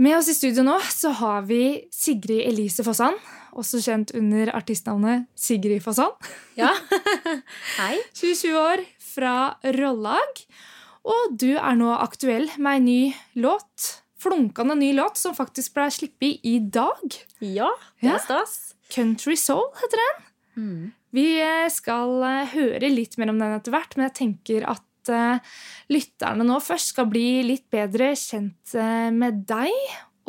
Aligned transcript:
Med 0.00 0.16
oss 0.16 0.30
i 0.32 0.34
studio 0.34 0.62
nå 0.64 0.78
så 0.88 1.10
har 1.18 1.42
vi 1.44 1.84
Sigrid 1.92 2.46
Elise 2.48 2.80
Fossan, 2.86 3.18
også 3.52 3.82
kjent 3.84 4.14
under 4.16 4.48
artistnavnet 4.56 5.26
Sigrid 5.36 5.82
Fossan. 5.84 6.14
Ja. 6.56 6.70
Hei. 7.76 7.98
27 8.16 8.46
år, 8.56 8.82
fra 9.04 9.34
Rollag. 9.76 10.40
Og 11.04 11.36
du 11.36 11.50
er 11.52 11.76
nå 11.76 11.90
aktuell 11.98 12.48
med 12.56 12.80
en 12.80 12.88
ny 12.88 13.02
låt. 13.44 13.90
Flunkende 14.24 14.78
ny 14.80 14.94
låt 14.96 15.20
som 15.20 15.36
faktisk 15.36 15.76
ble 15.76 15.90
sluppet 15.92 16.48
i 16.48 16.56
dag. 16.64 17.20
Ja, 17.44 17.68
det 18.00 18.14
er 18.14 18.24
stas. 18.24 18.56
Country 18.88 19.36
Soul 19.36 19.68
heter 19.82 20.00
den. 20.00 20.28
Mm. 20.56 20.84
Vi 21.12 21.26
skal 21.76 22.22
eh, 22.24 22.54
høre 22.54 22.88
litt 22.88 23.20
mer 23.20 23.34
om 23.34 23.42
den 23.42 23.52
etter 23.52 23.76
hvert, 23.76 23.98
men 23.98 24.08
jeg 24.08 24.16
tenker 24.22 24.64
at 24.70 24.86
eh, 25.14 25.56
lytterne 25.92 26.46
nå 26.46 26.58
først 26.62 26.94
skal 26.94 27.08
bli 27.10 27.42
litt 27.46 27.66
bedre 27.72 28.12
kjent 28.18 28.74
eh, 28.78 29.10
med 29.14 29.44
deg 29.48 29.70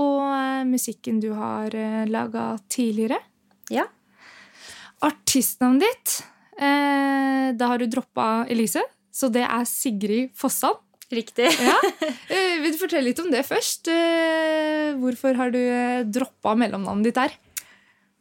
og 0.02 0.21
eh, 0.27 0.61
musikken 0.70 1.21
du 1.23 1.31
har 1.38 1.76
laga 2.09 2.54
tidligere. 2.71 3.20
Ja. 3.71 3.88
Artistnavnet 5.02 5.88
ditt, 5.88 6.17
da 6.62 7.67
har 7.71 7.81
du 7.81 7.88
droppa 7.90 8.45
Elise, 8.54 8.84
så 9.09 9.31
det 9.34 9.48
er 9.48 9.63
Sigrid 9.66 10.35
Fossan. 10.38 10.77
Riktig. 11.12 11.49
Ja. 11.68 11.73
Vil 12.62 12.76
du 12.76 12.77
fortelle 12.77 13.07
litt 13.09 13.20
om 13.23 13.32
det 13.34 13.41
først? 13.48 13.90
Hvorfor 15.02 15.40
har 15.40 15.55
du 15.55 15.62
droppa 16.13 16.54
mellomnavnet 16.59 17.09
ditt 17.09 17.18
der? 17.18 17.34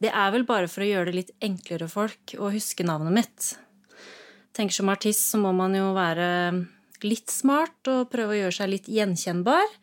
Det 0.00 0.08
er 0.08 0.32
vel 0.32 0.46
bare 0.48 0.70
for 0.72 0.80
å 0.80 0.88
gjøre 0.88 1.10
det 1.10 1.18
litt 1.18 1.34
enklere 1.44 1.90
for 1.90 2.08
folk 2.08 2.38
å 2.40 2.48
huske 2.54 2.86
navnet 2.88 3.18
mitt. 3.20 3.50
Tenker 4.56 4.74
Som 4.74 4.90
artist 4.92 5.30
så 5.30 5.38
må 5.38 5.52
man 5.54 5.74
jo 5.76 5.92
være 5.94 6.28
litt 7.06 7.32
smart 7.32 7.88
og 7.90 8.10
prøve 8.12 8.34
å 8.34 8.40
gjøre 8.42 8.56
seg 8.56 8.72
litt 8.72 8.88
gjenkjennbar. 8.90 9.76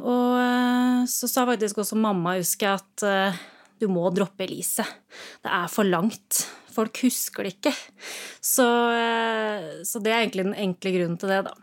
Og 0.00 0.36
eh, 0.40 1.02
så 1.10 1.28
sa 1.28 1.46
faktisk 1.48 1.82
også 1.82 1.98
mamma, 2.00 2.38
husker 2.40 2.70
jeg, 2.70 2.80
at 2.80 3.06
eh, 3.06 3.40
du 3.80 3.88
må 3.92 4.08
droppe 4.14 4.46
Elise. 4.46 4.86
Det 5.44 5.52
er 5.52 5.72
for 5.72 5.88
langt. 5.88 6.44
Folk 6.70 7.02
husker 7.04 7.46
det 7.46 7.56
ikke. 7.56 7.74
Så, 8.44 8.66
eh, 8.96 9.82
så 9.86 10.02
det 10.02 10.12
er 10.12 10.22
egentlig 10.22 10.48
den 10.50 10.60
enkle 10.68 10.94
grunnen 10.96 11.20
til 11.20 11.32
det, 11.32 11.42
da. 11.50 11.56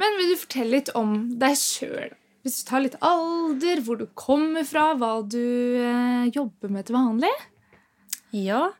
Men 0.00 0.16
vil 0.16 0.32
du 0.32 0.40
fortelle 0.40 0.78
litt 0.78 0.90
om 0.96 1.14
deg 1.40 1.58
sjøl? 1.60 2.16
Hvis 2.40 2.62
du 2.62 2.68
tar 2.70 2.80
litt 2.80 2.96
alder, 3.04 3.82
hvor 3.84 3.98
du 4.00 4.06
kommer 4.16 4.64
fra, 4.64 4.94
hva 4.96 5.18
du 5.20 5.42
jobber 6.32 6.72
med 6.72 6.88
til 6.88 6.96
vanlig? 6.96 7.32
Ja, 8.32 8.70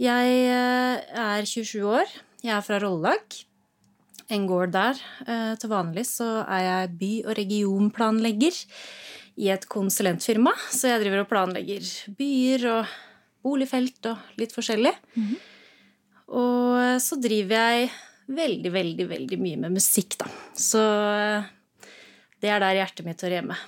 jeg 0.00 0.36
eh, 0.48 1.02
er 1.22 1.44
27 1.48 1.82
år. 1.86 2.12
Jeg 2.42 2.54
er 2.56 2.64
fra 2.66 2.78
Rollag. 2.82 3.38
En 4.32 4.46
gård 4.48 4.72
der. 4.74 4.98
Eh, 5.26 5.54
Til 5.60 5.70
vanlig 5.72 6.06
så 6.08 6.42
er 6.46 6.62
jeg 6.66 6.92
by- 6.98 7.24
og 7.26 7.36
regionplanlegger 7.38 8.60
i 9.42 9.48
et 9.52 9.66
konsulentfirma. 9.68 10.52
Så 10.70 10.88
jeg 10.92 11.02
driver 11.04 11.24
og 11.24 11.28
planlegger 11.30 11.84
byer 12.18 12.66
og 12.72 12.86
boligfelt 13.42 14.06
og 14.12 14.18
litt 14.40 14.54
forskjellig. 14.54 14.94
Og 16.32 16.78
eh, 16.80 16.98
så 17.02 17.18
driver 17.20 17.58
jeg 17.76 17.90
veldig, 18.32 18.72
veldig, 18.72 19.08
veldig 19.10 19.38
mye 19.42 19.58
med 19.66 19.74
musikk, 19.76 20.16
da. 20.22 20.30
Så 20.56 20.80
det 22.40 22.48
er 22.50 22.62
der 22.62 22.78
hjertet 22.80 23.04
mitt 23.06 23.20
hører 23.20 23.40
hjemme. 23.42 23.58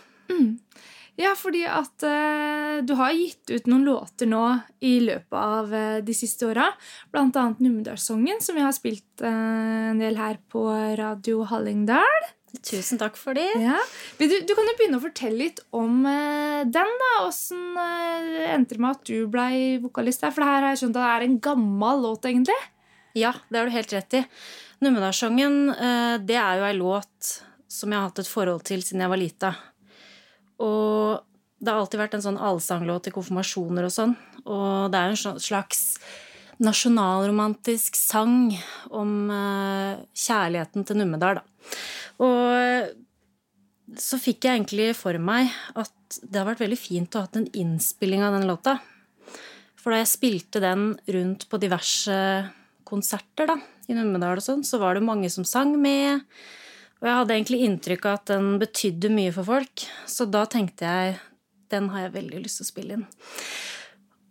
Ja, 1.20 1.34
fordi 1.38 1.62
at 1.70 2.02
eh, 2.02 2.80
du 2.82 2.96
har 2.98 3.14
gitt 3.14 3.50
ut 3.52 3.68
noen 3.70 3.84
låter 3.86 4.26
nå 4.26 4.42
i 4.82 4.96
løpet 5.04 5.36
av 5.38 5.74
eh, 5.74 5.98
de 6.02 6.14
siste 6.16 6.48
åra. 6.48 6.72
Blant 7.14 7.36
annet 7.38 7.62
Numedalssongen, 7.62 8.40
som 8.42 8.58
vi 8.58 8.64
har 8.64 8.74
spilt 8.74 9.22
eh, 9.22 9.92
en 9.92 10.02
del 10.02 10.18
her 10.18 10.40
på 10.50 10.66
Radio 10.98 11.44
Hallingdal. 11.46 12.32
Tusen 12.62 13.00
takk 13.00 13.16
for 13.18 13.34
det. 13.34 13.48
Ja. 13.58 13.78
Du, 14.18 14.26
du 14.26 14.52
kan 14.54 14.68
jo 14.68 14.74
begynne 14.78 14.98
å 15.00 15.02
fortelle 15.02 15.38
litt 15.40 15.62
om 15.74 16.04
eh, 16.06 16.62
den. 16.66 16.92
da. 17.02 17.12
Åssen 17.26 17.78
eh, 17.80 18.52
endte 18.54 18.76
det 18.76 18.82
med 18.82 18.98
at 18.98 19.08
du 19.08 19.26
ble 19.30 19.48
vokalist 19.82 20.22
der? 20.22 20.34
For 20.34 20.44
det 20.44 20.50
her 20.50 20.62
har 20.62 20.74
jeg 20.74 20.84
skjønt 20.84 20.98
at 20.98 21.02
det 21.02 21.10
er 21.14 21.26
en 21.28 21.40
gammel 21.46 22.06
låt, 22.08 22.28
egentlig. 22.30 22.58
Ja, 23.14 23.34
det 23.48 23.60
har 23.60 23.70
du 23.70 23.74
helt 23.74 23.94
rett 23.94 24.18
i. 24.18 24.24
Numedalssongen, 24.82 25.58
eh, 25.74 26.16
det 26.26 26.38
er 26.38 26.60
jo 26.60 26.68
ei 26.68 26.74
låt 26.78 27.36
som 27.70 27.90
jeg 27.90 27.98
har 27.98 28.10
hatt 28.10 28.22
et 28.22 28.30
forhold 28.30 28.66
til 28.66 28.82
siden 28.86 29.02
jeg 29.02 29.14
var 29.14 29.20
lita. 29.20 29.54
Og 30.64 31.22
det 31.60 31.72
har 31.72 31.80
alltid 31.80 32.00
vært 32.00 32.18
en 32.18 32.24
sånn 32.24 32.40
allsanglåt 32.40 33.06
til 33.06 33.14
konfirmasjoner 33.16 33.86
og 33.86 33.94
sånn. 33.94 34.14
Og 34.44 34.92
det 34.92 35.00
er 35.00 35.12
en 35.12 35.40
slags 35.40 35.84
nasjonalromantisk 36.62 37.96
sang 37.98 38.52
om 38.94 39.30
eh, 39.32 40.02
kjærligheten 40.14 40.86
til 40.86 41.00
Numedal, 41.00 41.40
da. 41.40 41.72
Og 42.22 43.98
så 44.00 44.18
fikk 44.22 44.46
jeg 44.46 44.60
egentlig 44.60 44.92
for 44.96 45.18
meg 45.20 45.50
at 45.78 46.18
det 46.22 46.38
har 46.38 46.48
vært 46.48 46.62
veldig 46.62 46.78
fint 46.78 47.14
å 47.14 47.22
ha 47.22 47.28
hatt 47.28 47.38
en 47.40 47.50
innspilling 47.58 48.22
av 48.24 48.36
den 48.36 48.46
låta. 48.48 48.78
For 49.80 49.92
da 49.92 50.00
jeg 50.00 50.12
spilte 50.14 50.62
den 50.64 50.92
rundt 51.16 51.48
på 51.50 51.60
diverse 51.60 52.16
konserter 52.88 53.50
da, 53.50 53.58
i 53.90 53.96
Numedal 53.96 54.40
og 54.40 54.44
sånn, 54.44 54.64
så 54.64 54.80
var 54.80 54.96
det 54.96 55.04
mange 55.04 55.28
som 55.32 55.44
sang 55.48 55.74
med. 55.80 56.24
Og 57.04 57.10
jeg 57.10 57.18
hadde 57.20 57.34
egentlig 57.36 57.64
inntrykk 57.66 58.06
av 58.08 58.14
at 58.16 58.30
den 58.30 58.46
betydde 58.56 59.10
mye 59.12 59.32
for 59.36 59.44
folk. 59.44 59.82
Så 60.08 60.24
da 60.24 60.46
tenkte 60.48 60.88
jeg 60.88 61.18
den 61.68 61.90
har 61.92 62.06
jeg 62.06 62.14
veldig 62.14 62.38
lyst 62.46 62.62
til 62.62 62.64
å 62.64 62.68
spille 62.70 62.96
inn. 62.96 63.02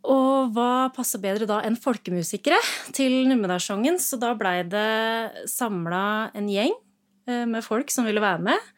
Og 0.09 0.55
hva 0.55 0.89
passer 0.95 1.21
bedre 1.21 1.45
da 1.45 1.59
enn 1.67 1.77
folkemusikere 1.77 2.57
til 2.97 3.27
Numedalssangen? 3.29 3.99
Så 4.01 4.17
da 4.17 4.31
blei 4.33 4.63
det 4.65 5.45
samla 5.53 6.31
en 6.33 6.49
gjeng 6.49 6.73
eh, 7.29 7.45
med 7.45 7.61
folk 7.61 7.93
som 7.93 8.09
ville 8.09 8.23
være 8.23 8.41
med. 8.49 8.71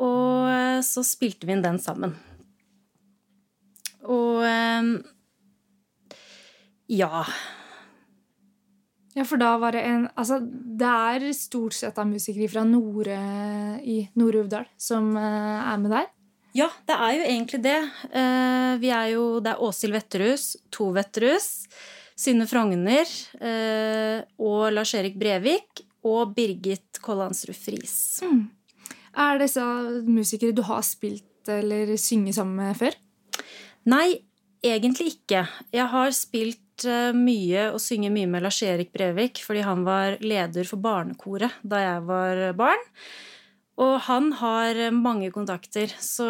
Og 0.00 0.48
eh, 0.48 0.80
så 0.80 1.04
spilte 1.04 1.44
vi 1.44 1.52
inn 1.52 1.66
den 1.66 1.76
sammen. 1.82 2.16
Og 4.08 4.40
eh, 4.48 4.90
ja. 6.96 7.26
Ja, 9.16 9.24
for 9.24 9.40
da 9.40 9.54
var 9.60 9.72
det 9.72 9.80
en 9.88 10.08
Altså, 10.12 10.40
det 10.42 10.92
er 10.92 11.30
stort 11.36 11.76
sett 11.76 11.96
av 11.98 12.08
musikere 12.10 12.50
fra 12.52 12.64
nord, 12.68 13.08
eh, 13.08 13.76
i 13.80 13.98
Nord-Uvdal 14.18 14.66
som 14.76 15.14
eh, 15.16 15.72
er 15.72 15.78
med 15.80 15.94
der. 15.94 16.10
Ja, 16.56 16.70
det 16.88 16.96
er 16.96 17.12
jo 17.16 17.24
egentlig 17.28 17.60
det. 17.64 17.78
Eh, 18.16 18.72
vi 18.80 18.90
er 18.92 19.12
jo, 19.12 19.24
det 19.44 19.52
er 19.52 19.62
Åshild 19.64 19.96
Vetterhus, 19.96 20.44
To 20.72 20.90
Vetterhus, 20.96 21.48
Synne 22.16 22.46
Frogner 22.48 23.08
eh, 23.44 24.22
og 24.40 24.70
Lars-Erik 24.72 25.18
Brevik 25.20 25.82
og 26.06 26.32
Birgit 26.36 27.00
Kollandsrud 27.04 27.56
Friis. 27.56 28.22
Er 29.16 29.40
disse 29.40 29.64
musikere 30.06 30.56
du 30.56 30.62
har 30.64 30.84
spilt 30.84 31.50
eller 31.52 31.92
synget 32.00 32.38
sammen 32.38 32.56
med 32.62 32.78
før? 32.78 32.96
Nei, 33.88 34.18
egentlig 34.64 35.12
ikke. 35.16 35.44
Jeg 35.76 35.88
har 35.92 36.16
spilt 36.16 36.62
eh, 36.84 37.16
mye 37.16 37.70
og 37.72 37.80
synge 37.80 38.10
mye 38.12 38.28
med 38.28 38.44
Lars-Erik 38.44 38.92
Brevik 38.92 39.40
fordi 39.44 39.64
han 39.64 39.86
var 39.86 40.18
leder 40.20 40.68
for 40.68 40.82
barnekoret 40.82 41.56
da 41.62 41.80
jeg 41.82 42.04
var 42.08 42.42
barn. 42.58 42.84
Og 43.80 43.94
han 44.06 44.30
har 44.38 44.78
mange 44.96 45.30
kontakter, 45.32 45.92
så 46.00 46.26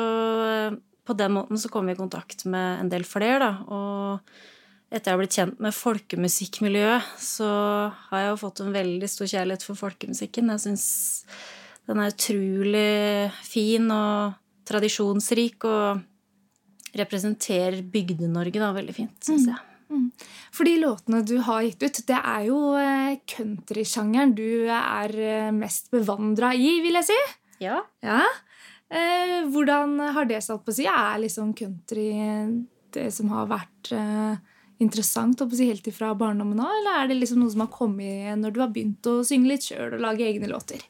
eh, 0.47 0.79
på 1.07 1.15
den 1.19 1.37
måten 1.37 1.59
så 1.59 1.71
kom 1.71 1.87
vi 1.87 1.95
i 1.95 1.99
kontakt 1.99 2.45
med 2.51 2.83
en 2.83 2.91
del 2.91 3.07
flere, 3.07 3.39
da. 3.39 3.51
Og 3.71 4.91
etter 4.91 5.11
jeg 5.11 5.15
har 5.15 5.21
blitt 5.21 5.37
kjent 5.37 5.61
med 5.63 5.75
folkemusikkmiljøet, 5.75 7.13
så 7.23 7.51
har 8.09 8.23
jeg 8.23 8.33
jo 8.33 8.41
fått 8.43 8.63
en 8.63 8.75
veldig 8.75 9.11
stor 9.11 9.31
kjærlighet 9.31 9.67
for 9.67 9.79
folkemusikken. 9.79 10.51
Jeg 10.55 10.65
syns 10.65 10.89
den 11.87 12.03
er 12.03 12.11
utrolig 12.11 13.31
fin 13.47 13.87
og 13.95 14.35
tradisjonsrik 14.67 15.67
og 15.71 16.03
representerer 16.97 17.83
Bygde-Norge 17.93 18.63
da 18.63 18.73
veldig 18.75 18.95
fint, 18.97 19.17
syns 19.23 19.47
jeg. 19.53 19.76
For 20.55 20.67
de 20.67 20.77
låtene 20.81 21.23
du 21.27 21.37
har 21.47 21.65
gitt 21.67 21.83
ut, 21.85 22.01
det 22.09 22.19
er 22.19 22.47
jo 22.49 22.61
eh, 22.81 23.19
countrysjangeren 23.31 24.35
du 24.37 24.69
er 24.73 25.15
eh, 25.15 25.53
mest 25.55 25.91
bevandra 25.95 26.53
i, 26.57 26.79
vil 26.85 26.99
jeg 27.01 27.11
si. 27.11 27.19
Ja. 27.63 27.83
Ja. 28.05 28.23
Eh, 28.89 29.39
hvordan 29.53 29.99
har 30.17 30.29
det 30.29 30.43
satt 30.45 30.65
på 30.65 30.75
å 30.75 30.77
si? 30.77 30.87
Er 30.91 31.23
liksom 31.23 31.55
country 31.59 32.11
det 32.97 33.09
som 33.15 33.31
har 33.35 33.49
vært 33.51 33.93
eh, 33.95 34.37
interessant 34.83 35.41
å 35.43 35.49
si, 35.51 35.69
helt 35.69 35.87
ifra 35.89 36.13
barndommen 36.19 36.61
av, 36.63 36.73
eller 36.81 37.01
er 37.01 37.11
det 37.11 37.21
liksom 37.21 37.43
noe 37.43 37.53
som 37.53 37.65
har 37.65 37.73
kommet 37.73 38.37
når 38.41 38.55
du 38.55 38.63
har 38.63 38.73
begynt 38.73 39.09
å 39.11 39.19
synge 39.27 39.55
litt 39.55 39.67
sjøl 39.69 39.97
og 39.97 40.05
lage 40.05 40.27
egne 40.27 40.51
låter? 40.51 40.85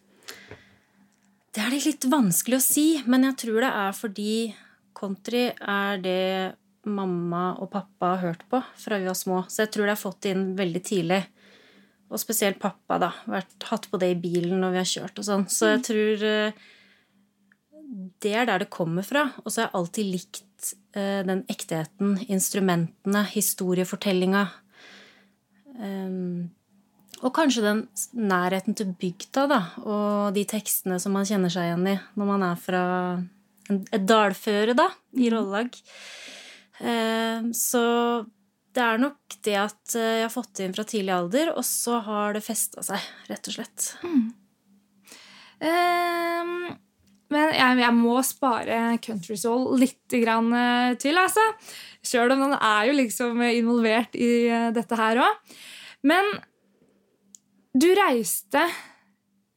Det 1.57 1.65
er 1.65 1.73
litt 1.73 2.05
vanskelig 2.13 2.59
å 2.59 2.65
si, 2.65 2.87
men 3.09 3.25
jeg 3.31 3.41
tror 3.47 3.63
det 3.65 3.73
er 3.81 3.95
fordi 3.97 4.33
country 4.97 5.47
er 5.57 6.03
det 6.05 6.25
mamma 6.87 7.57
og 7.61 7.71
pappa 7.73 8.15
har 8.15 8.23
hørt 8.23 8.45
på 8.51 8.61
fra 8.79 9.01
vi 9.01 9.09
var 9.09 9.19
små. 9.19 9.43
Så 9.51 9.65
jeg 9.65 9.75
tror 9.75 9.87
det 9.87 9.95
har 9.97 10.01
fått 10.01 10.29
inn 10.31 10.49
veldig 10.59 10.83
tidlig. 10.87 11.21
Og 12.07 12.23
spesielt 12.23 12.61
pappa, 12.63 13.01
da. 13.03 13.11
Vært, 13.27 13.57
hatt 13.71 13.89
på 13.91 13.99
det 14.01 14.13
i 14.15 14.19
bilen 14.21 14.61
når 14.63 14.75
vi 14.75 14.83
har 14.83 14.91
kjørt 14.91 15.23
og 15.23 15.27
sånn. 15.27 15.47
Så 15.51 15.73
jeg 15.75 15.85
tror 15.89 16.27
eh, 16.31 16.67
det 18.23 18.35
er 18.35 18.47
der 18.49 18.63
det 18.63 18.73
kommer 18.75 19.07
fra. 19.07 19.29
Og 19.45 19.51
så 19.51 19.63
har 19.63 19.69
jeg 19.69 19.79
alltid 19.81 20.13
likt 20.15 20.71
eh, 20.95 21.23
den 21.27 21.43
ektheten, 21.53 22.15
instrumentene, 22.31 23.25
historiefortellinga. 23.35 24.45
Um, 25.77 26.55
Og 27.25 27.33
kanskje 27.33 27.63
den 27.65 27.79
nærheten 28.13 28.77
til 28.77 28.91
bygda, 29.01 29.47
da, 29.49 29.61
og 29.89 30.35
de 30.37 30.43
tekstene 30.49 30.99
som 31.01 31.15
man 31.17 31.25
kjenner 31.25 31.53
seg 31.53 31.71
igjen 31.71 31.87
i 31.89 31.95
når 32.19 32.29
man 32.29 32.45
er 32.45 32.59
fra 32.61 32.83
et 33.73 34.05
dalføre, 34.05 34.75
da, 34.77 34.91
i 35.17 35.31
rollag. 35.33 35.73
Eh, 36.81 37.51
så 37.57 37.85
det 38.77 38.85
er 38.85 38.99
nok 39.01 39.37
det 39.47 39.55
at 39.57 39.95
eh, 39.97 40.17
jeg 40.21 40.27
har 40.27 40.33
fått 40.33 40.57
det 40.59 40.67
inn 40.67 40.75
fra 40.77 40.87
tidlig 40.89 41.15
alder, 41.15 41.53
og 41.57 41.65
så 41.67 42.01
har 42.05 42.37
det 42.37 42.45
festa 42.45 42.85
seg, 42.85 43.07
rett 43.31 43.49
og 43.51 43.57
slett. 43.57 43.87
Mm. 44.05 44.27
Um, 45.57 46.51
men 47.33 47.55
jeg, 47.57 47.79
jeg, 47.81 47.95
må 47.97 48.19
spare 48.27 48.81
Country 49.03 49.39
Soul 49.41 49.81
litt 49.81 50.19
grann 50.23 50.53
til, 51.01 51.17
altså. 51.19 51.43
Sjøl 52.07 52.37
om 52.37 52.45
den 52.45 52.59
er 52.59 52.85
jo 52.87 52.99
liksom 53.01 53.41
involvert 53.49 54.15
i 54.15 54.29
dette 54.77 54.99
her 55.01 55.25
òg. 55.25 55.57
Men 56.07 56.29
du 57.75 57.89
reiste 57.99 58.63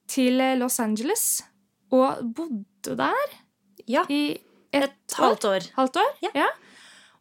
til 0.10 0.42
Los 0.58 0.80
Angeles 0.82 1.28
og 1.94 2.24
bodde 2.36 2.96
der 2.98 3.38
ja. 3.90 4.06
i 4.10 4.38
et, 4.74 4.90
et 4.90 5.18
halvt 5.18 5.46
år. 5.50 5.70
Halvt 5.78 6.02
år? 6.02 6.10
Ja. 6.26 6.34
ja. 6.46 6.50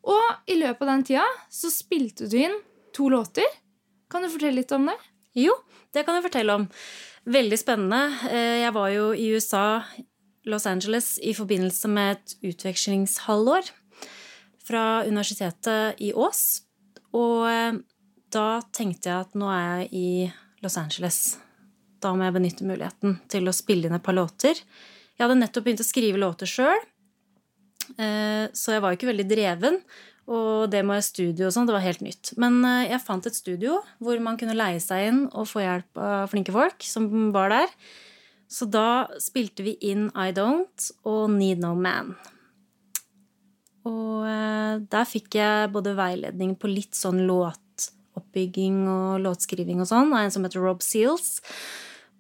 Og 0.09 0.51
i 0.51 0.57
løpet 0.57 0.85
av 0.85 0.91
den 0.95 1.07
tida 1.11 1.27
så 1.53 1.71
spilte 1.73 2.29
du 2.31 2.39
inn 2.41 2.57
to 2.97 3.11
låter. 3.13 3.47
Kan 4.09 4.25
du 4.25 4.31
fortelle 4.33 4.63
litt 4.63 4.73
om 4.73 4.89
det? 4.89 4.97
Jo, 5.37 5.53
det 5.95 6.05
kan 6.07 6.17
jeg 6.17 6.25
fortelle 6.25 6.55
om. 6.57 6.69
Veldig 7.29 7.59
spennende. 7.61 8.01
Eh, 8.31 8.63
jeg 8.65 8.73
var 8.75 8.89
jo 8.95 9.11
i 9.13 9.29
USA, 9.37 9.83
Los 10.49 10.67
Angeles, 10.67 11.19
i 11.21 11.35
forbindelse 11.37 11.91
med 11.93 12.17
et 12.17 12.37
utvekslingshalvår 12.55 13.69
fra 14.65 14.85
universitetet 15.05 16.01
i 16.05 16.15
Ås. 16.17 16.63
Og 17.17 17.45
eh, 17.51 17.77
da 18.33 18.47
tenkte 18.73 19.13
jeg 19.13 19.27
at 19.27 19.37
nå 19.39 19.51
er 19.53 19.67
jeg 19.69 19.91
i 19.93 20.09
Los 20.65 20.79
Angeles. 20.81 21.37
Da 22.01 22.15
må 22.15 22.25
jeg 22.27 22.37
benytte 22.39 22.69
muligheten 22.69 23.19
til 23.31 23.49
å 23.49 23.57
spille 23.57 23.89
inn 23.89 23.97
et 23.99 24.05
par 24.05 24.17
låter. 24.17 24.57
Jeg 25.19 25.25
hadde 25.25 25.41
nettopp 25.41 25.67
begynt 25.67 25.83
å 25.83 25.87
skrive 25.87 26.21
låter 26.21 26.49
sjøl, 26.49 26.81
så 27.97 28.75
jeg 28.75 28.83
var 28.85 28.93
jo 28.93 28.99
ikke 28.99 29.09
veldig 29.09 29.27
dreven. 29.31 29.79
Og 30.29 30.69
det 30.69 30.83
med 30.85 31.05
studio 31.05 31.47
og 31.49 31.55
sånn, 31.55 31.69
det 31.69 31.75
var 31.75 31.85
helt 31.87 32.03
nytt. 32.05 32.35
Men 32.41 32.61
eh, 32.69 32.91
jeg 32.91 33.05
fant 33.05 33.25
et 33.29 33.37
studio 33.37 33.79
hvor 34.05 34.21
man 34.21 34.37
kunne 34.41 34.57
leie 34.57 34.81
seg 34.83 35.09
inn 35.09 35.23
og 35.33 35.49
få 35.49 35.65
hjelp 35.65 36.01
av 36.05 36.29
flinke 36.33 36.53
folk 36.53 36.85
som 36.85 37.31
var 37.35 37.55
der. 37.55 37.73
Så 38.49 38.69
da 38.69 39.09
spilte 39.21 39.65
vi 39.65 39.77
inn 39.89 40.09
I 40.13 40.33
Don't 40.37 40.91
og 41.09 41.33
Need 41.33 41.65
No 41.65 41.73
Man. 41.81 42.13
Og 43.89 44.29
eh, 44.29 44.85
der 44.93 45.09
fikk 45.09 45.41
jeg 45.41 45.73
både 45.73 45.97
veiledning 45.97 46.55
på 46.61 46.69
litt 46.69 46.97
sånn 46.97 47.25
låtoppbygging 47.29 48.85
og 48.85 49.25
låtskriving 49.25 49.81
og 49.81 49.89
sånn 49.89 50.13
av 50.13 50.27
en 50.27 50.35
som 50.35 50.45
heter 50.45 50.61
Rob 50.61 50.85
Seals. 50.85 51.39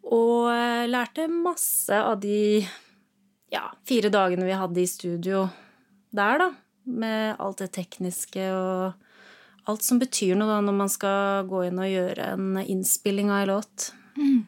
Og 0.08 0.48
lærte 0.88 1.26
masse 1.28 1.92
av 1.92 2.22
de 2.22 2.62
ja, 3.52 3.68
fire 3.88 4.10
dagene 4.12 4.46
vi 4.48 4.56
hadde 4.56 4.82
i 4.82 4.88
studio 4.88 5.46
der, 6.10 6.40
da. 6.40 6.50
Med 6.88 7.36
alt 7.42 7.60
det 7.60 7.72
tekniske 7.76 8.46
og 8.56 9.68
alt 9.68 9.84
som 9.84 9.98
betyr 10.00 10.38
noe 10.38 10.48
da 10.48 10.62
når 10.64 10.76
man 10.76 10.90
skal 10.92 11.48
gå 11.48 11.66
inn 11.68 11.80
og 11.82 11.90
gjøre 11.90 12.30
en 12.32 12.60
innspilling 12.62 13.28
av 13.28 13.42
en 13.42 13.50
låt. 13.52 13.90
Mm. 14.16 14.38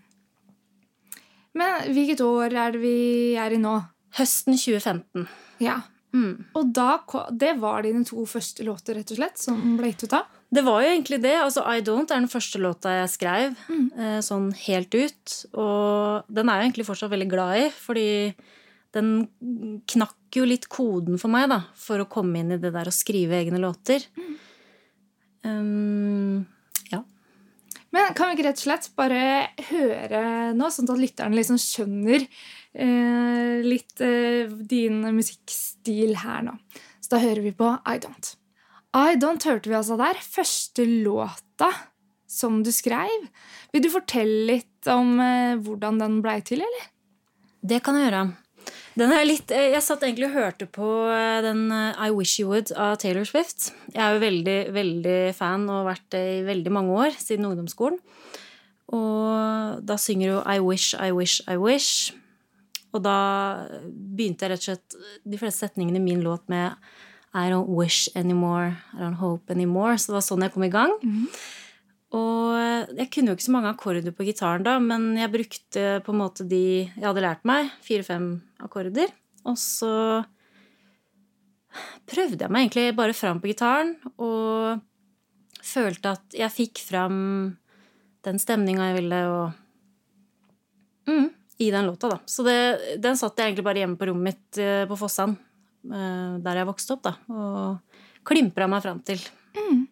Men 1.61 1.93
hvilket 1.93 2.23
år 2.25 2.55
er 2.55 2.75
det 2.75 2.81
vi 2.81 2.99
er 3.41 3.53
i 3.53 3.61
nå? 3.61 3.77
Høsten 4.17 4.57
2015. 4.57 5.27
Ja. 5.63 5.83
Mm. 6.17 6.47
Og 6.59 6.71
da, 6.75 6.97
det 7.31 7.53
var 7.63 7.85
dine 7.87 8.03
to 8.09 8.25
første 8.27 8.65
låter, 8.67 8.97
rett 8.99 9.13
og 9.13 9.21
slett, 9.21 9.39
som 9.39 9.59
ble 9.79 9.93
gitt 9.93 10.09
ut 10.09 10.17
av? 10.19 10.31
Det 10.51 10.65
var 10.67 10.81
jo 10.83 10.91
egentlig 10.91 11.21
det. 11.23 11.37
altså 11.39 11.63
I 11.63 11.83
Don't 11.87 12.11
er 12.11 12.25
den 12.25 12.31
første 12.31 12.59
låta 12.59 12.97
jeg 12.97 13.13
skrev 13.13 13.53
mm. 13.69 13.85
Eh, 13.95 14.17
sånn 14.25 14.49
helt 14.65 14.95
ut. 14.97 15.37
Og 15.55 16.33
den 16.33 16.51
er 16.51 16.59
jeg 16.59 16.71
egentlig 16.71 16.89
fortsatt 16.89 17.13
veldig 17.13 17.29
glad 17.31 17.61
i, 17.61 17.69
fordi 17.71 18.09
den 18.97 19.83
knakk 19.91 20.39
jo 20.39 20.47
litt 20.49 20.69
koden 20.71 21.19
for 21.21 21.33
meg, 21.33 21.49
da, 21.53 21.63
for 21.79 22.03
å 22.03 22.09
komme 22.11 22.43
inn 22.43 22.55
i 22.55 22.61
det 22.61 22.73
der 22.75 22.91
å 22.91 22.95
skrive 22.95 23.39
egne 23.39 23.61
låter. 23.63 24.05
Mm. 24.19 24.33
Um, 25.47 26.47
ja. 26.91 27.03
Men 27.95 28.13
kan 28.17 28.31
vi 28.31 28.39
ikke 28.39 28.49
rett 28.51 28.61
og 28.61 28.67
slett 28.67 28.91
bare 28.99 29.23
høre 29.71 30.25
nå, 30.57 30.71
sånn 30.71 30.91
at 30.93 31.01
lytteren 31.01 31.37
liksom 31.39 31.59
skjønner 31.61 32.27
eh, 32.27 33.63
litt 33.65 34.03
eh, 34.05 34.51
din 34.51 35.01
musikkstil 35.17 36.19
her 36.23 36.45
nå? 36.47 36.59
Så 37.01 37.17
da 37.17 37.23
hører 37.23 37.43
vi 37.47 37.55
på 37.57 37.73
I 37.89 37.97
Don't. 38.03 38.35
I 38.95 39.17
Don't 39.19 39.47
hørte 39.47 39.71
vi 39.71 39.79
altså 39.79 39.97
der. 39.99 40.19
Første 40.19 40.87
låta 40.87 41.71
som 42.31 42.61
du 42.63 42.71
skrev. 42.75 43.27
Vil 43.75 43.83
du 43.83 43.91
fortelle 43.91 44.47
litt 44.55 44.91
om 44.91 45.17
eh, 45.23 45.59
hvordan 45.59 45.99
den 46.03 46.21
blei 46.25 46.39
til, 46.47 46.63
eller? 46.67 46.91
Det 47.61 47.83
kan 47.85 47.99
jeg 47.99 48.09
gjøre. 48.09 48.23
Den 48.99 49.13
er 49.15 49.27
litt, 49.27 49.51
eh, 49.55 49.71
jeg 49.75 49.85
satt 49.87 50.03
egentlig 50.05 50.29
og 50.29 50.37
hørte 50.37 50.67
på 50.71 50.89
eh, 51.13 51.41
den 51.45 51.69
eh, 51.73 52.01
I 52.07 52.11
Wish 52.15 52.41
You 52.41 52.51
Would 52.51 52.73
av 52.75 52.99
Taylor 53.03 53.27
Swift. 53.29 53.71
Jeg 53.95 54.03
er 54.03 54.17
jo 54.17 54.25
veldig, 54.25 54.59
veldig 54.75 55.19
fan 55.37 55.69
og 55.69 55.81
har 55.81 55.91
vært 55.93 56.09
det 56.17 56.25
i 56.33 56.41
veldig 56.49 56.73
mange 56.75 56.97
år, 57.07 57.19
siden 57.21 57.47
ungdomsskolen. 57.49 58.01
Og 58.91 59.85
da 59.87 59.97
synger 60.01 60.35
hun 60.35 60.51
I 60.51 60.59
wish, 60.65 60.97
I 60.99 61.13
wish, 61.15 61.39
I 61.47 61.57
wish. 61.61 62.11
Og 62.91 63.05
da 63.07 63.17
begynte 63.87 64.45
jeg 64.49 64.51
rett 64.51 64.65
og 64.65 64.69
slett 64.73 64.99
de 65.23 65.39
fleste 65.39 65.69
setningene 65.69 66.01
i 66.01 66.05
min 66.09 66.25
låt 66.27 66.43
med 66.51 66.75
i 67.31 67.47
don't 67.47 67.71
wish 67.71 68.09
anymore. 68.19 68.75
I 68.93 69.05
don't 69.05 69.23
hope 69.23 69.53
anymore. 69.55 69.95
Så 69.95 70.11
det 70.11 70.19
var 70.19 70.27
sånn 70.27 70.43
jeg 70.43 70.55
kom 70.57 70.67
i 70.67 70.73
gang. 70.75 70.97
Mm. 70.99 71.29
Og 72.19 72.97
jeg 72.99 73.07
kunne 73.15 73.31
jo 73.31 73.39
ikke 73.39 73.47
så 73.47 73.55
mange 73.55 73.71
akkorder 73.71 74.11
på 74.11 74.27
gitaren 74.27 74.67
da, 74.67 74.81
men 74.83 75.13
jeg 75.15 75.31
brukte 75.31 75.85
på 76.03 76.11
en 76.11 76.19
måte 76.19 76.47
de 76.51 76.65
jeg 76.91 77.07
hadde 77.07 77.23
lært 77.23 77.47
meg. 77.47 77.71
Fire-fem 77.87 78.33
akkorder. 78.67 79.11
Og 79.49 79.57
så 79.61 79.93
prøvde 82.11 82.45
jeg 82.45 82.53
meg 82.53 82.67
egentlig 82.67 82.97
bare 82.99 83.17
fram 83.17 83.41
på 83.43 83.51
gitaren 83.53 83.95
og 84.19 84.81
følte 85.65 86.17
at 86.17 86.35
jeg 86.35 86.53
fikk 86.55 86.81
fram 86.83 87.19
den 88.27 88.41
stemninga 88.43 88.91
jeg 88.91 88.97
ville, 88.99 89.21
og 89.31 91.09
mm, 91.09 91.29
I 91.63 91.71
den 91.73 91.87
låta, 91.87 92.11
da. 92.11 92.19
Så 92.29 92.45
det, 92.45 92.57
den 93.01 93.17
satt 93.17 93.39
jeg 93.39 93.53
egentlig 93.53 93.65
bare 93.65 93.85
hjemme 93.85 94.01
på 94.01 94.09
rommet 94.11 94.33
mitt 94.33 94.61
eh, 94.61 94.89
på 94.89 94.99
Fossan 94.99 95.37
Eh, 95.89 96.35
der 96.45 96.61
jeg 96.61 96.69
vokste 96.69 96.97
opp, 96.97 97.07
da. 97.07 97.15
Og 97.33 98.29
klimpra 98.29 98.69
meg 98.71 98.85
fram 98.85 99.01
til. 99.07 99.23
Mm. 99.57 99.87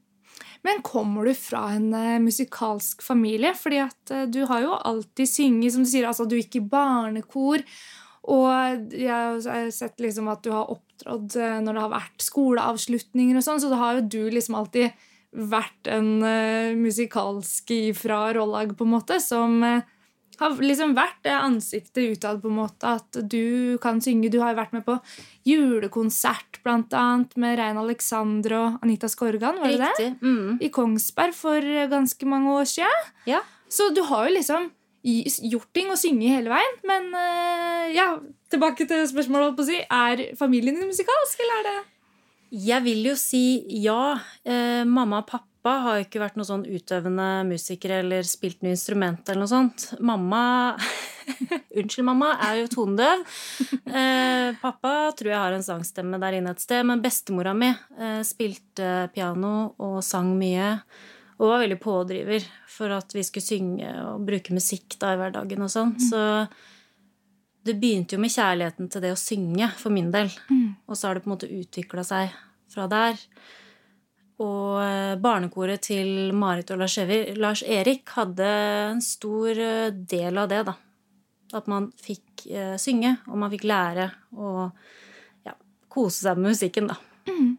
Men 0.66 0.82
kommer 0.84 1.28
du 1.28 1.32
fra 1.38 1.68
en 1.76 1.86
uh, 1.94 2.18
musikalsk 2.20 3.02
familie? 3.04 3.54
Fordi 3.56 3.78
at 3.84 4.14
du 4.28 4.42
har 4.50 4.64
jo 4.64 4.74
alltid 4.76 5.30
synget, 5.30 5.72
som 5.74 5.86
du 5.86 5.90
sier, 5.90 6.08
altså 6.08 6.26
du 6.28 6.36
gikk 6.36 6.58
i 6.58 6.66
barnekor. 6.74 7.62
Og 8.28 8.92
jeg 8.92 9.08
har 9.08 9.70
sett 9.74 10.00
liksom 10.04 10.28
at 10.32 10.42
du 10.44 10.50
har 10.52 10.70
opptrådt 10.72 11.38
uh, 11.40 11.58
når 11.64 11.76
det 11.78 11.84
har 11.84 11.94
vært 11.94 12.24
skoleavslutninger 12.24 13.38
og 13.38 13.46
sånn, 13.46 13.62
så 13.62 13.70
da 13.72 13.80
har 13.80 13.98
jo 13.98 14.08
du 14.16 14.22
liksom 14.34 14.58
alltid 14.58 15.06
vært 15.28 15.90
en 15.92 16.22
musikalsk 16.80 17.68
ifra 17.74 18.30
Rollag, 18.32 18.70
på 18.78 18.86
en 18.86 18.94
måte, 18.94 19.18
som 19.20 19.60
har 20.38 20.54
liksom 20.62 20.94
vært 20.96 21.18
det 21.26 21.34
ansiktet 21.34 22.14
utad, 22.14 22.40
på 22.42 22.50
en 22.50 22.58
måte. 22.60 22.94
At 22.98 23.18
du 23.30 23.78
kan 23.82 24.00
synge. 24.04 24.30
Du 24.32 24.38
har 24.42 24.54
jo 24.54 24.60
vært 24.60 24.74
med 24.76 24.86
på 24.86 24.96
julekonsert, 25.48 26.60
blant 26.64 26.94
annet, 26.96 27.34
med 27.40 27.58
Rein 27.60 27.80
Alexander 27.80 28.56
og 28.58 28.86
Anita 28.86 29.10
Skorgan, 29.10 29.60
var 29.62 29.72
det 29.72 29.80
Riktig. 29.82 30.10
det? 30.20 30.26
Mm. 30.26 30.58
I 30.62 30.72
Kongsberg 30.74 31.36
for 31.36 31.70
ganske 31.90 32.30
mange 32.30 32.58
år 32.60 32.68
siden. 32.70 33.08
Ja. 33.28 33.42
Så 33.68 33.90
du 33.94 34.04
har 34.08 34.28
jo 34.28 34.36
liksom 34.38 34.70
gjort 35.52 35.70
ting 35.76 35.92
og 35.92 36.00
synge 36.00 36.32
hele 36.32 36.52
veien. 36.52 36.80
Men 36.88 37.10
uh, 37.14 37.84
ja, 37.94 38.08
tilbake 38.52 38.88
til 38.88 39.04
spørsmålet. 39.10 39.62
si. 39.66 39.78
Er 39.84 40.24
familien 40.38 40.78
din 40.78 40.90
musikalsk, 40.90 41.44
eller 41.44 41.60
er 41.60 41.68
det 41.68 41.78
Jeg 42.68 42.84
vil 42.84 43.04
jo 43.10 43.14
si 43.18 43.44
ja. 43.82 44.18
Eh, 44.44 44.84
mamma 44.88 45.22
og 45.22 45.28
pappa 45.28 45.78
har 45.84 45.98
jo 45.98 46.06
ikke 46.06 46.22
vært 46.22 46.38
noen 46.38 46.48
sånn 46.48 46.66
utøvende 46.68 47.28
musikere 47.48 48.00
eller 48.00 48.24
spilt 48.24 48.62
noe 48.62 48.72
instrument 48.72 49.20
eller 49.28 49.44
noe 49.44 49.52
sånt. 49.52 49.90
Mamma 50.00 50.42
Unnskyld, 51.78 52.06
mamma, 52.06 52.30
er 52.40 52.62
jo 52.62 52.70
tonedøv. 52.72 53.20
Eh, 53.84 54.56
pappa 54.62 54.94
tror 55.16 55.30
jeg 55.30 55.42
har 55.42 55.54
en 55.54 55.66
sangstemme 55.66 56.20
der 56.22 56.38
inne 56.38 56.54
et 56.54 56.62
sted, 56.64 56.86
men 56.88 57.02
bestemora 57.04 57.52
mi 57.56 57.68
eh, 57.68 58.22
spilte 58.26 59.10
piano 59.14 59.74
og 59.76 60.00
sang 60.04 60.32
mye. 60.40 60.78
Og 61.38 61.52
var 61.52 61.62
veldig 61.62 61.78
pådriver 61.78 62.46
for 62.70 62.92
at 62.96 63.14
vi 63.14 63.22
skulle 63.26 63.46
synge 63.46 63.92
og 64.02 64.24
bruke 64.26 64.54
musikk 64.56 64.96
da 64.98 65.14
i 65.14 65.20
hverdagen 65.20 65.62
og 65.62 65.70
sånn. 65.70 65.94
Mm. 65.94 66.08
Så 66.08 66.22
det 67.68 67.76
begynte 67.78 68.16
jo 68.16 68.22
med 68.22 68.32
kjærligheten 68.32 68.90
til 68.90 69.04
det 69.04 69.14
å 69.14 69.20
synge, 69.20 69.70
for 69.78 69.94
min 69.94 70.10
del. 70.14 70.30
Mm. 70.50 70.74
Og 70.88 70.98
så 70.98 71.08
har 71.08 71.18
det 71.18 71.24
på 71.24 71.30
en 71.30 71.34
måte 71.36 71.50
utvikla 71.52 72.04
seg 72.06 72.34
fra 72.72 72.88
der. 72.90 73.20
Og 74.38 74.78
eh, 74.84 75.14
barnekoret 75.18 75.82
til 75.88 76.30
Marit 76.36 76.70
og 76.70 76.82
Lars 76.82 77.64
Erik 77.66 78.14
hadde 78.14 78.50
en 78.92 79.02
stor 79.02 79.50
eh, 79.50 79.90
del 79.90 80.38
av 80.38 80.50
det, 80.52 80.62
da. 80.68 80.76
At 81.58 81.68
man 81.70 81.90
fikk 81.98 82.46
eh, 82.46 82.76
synge, 82.80 83.16
og 83.26 83.40
man 83.42 83.50
fikk 83.52 83.66
lære 83.66 84.10
å 84.38 84.68
ja, 85.46 85.56
kose 85.90 86.22
seg 86.22 86.38
med 86.38 86.54
musikken, 86.54 86.90
da. 86.92 86.98
Mm. 87.28 87.56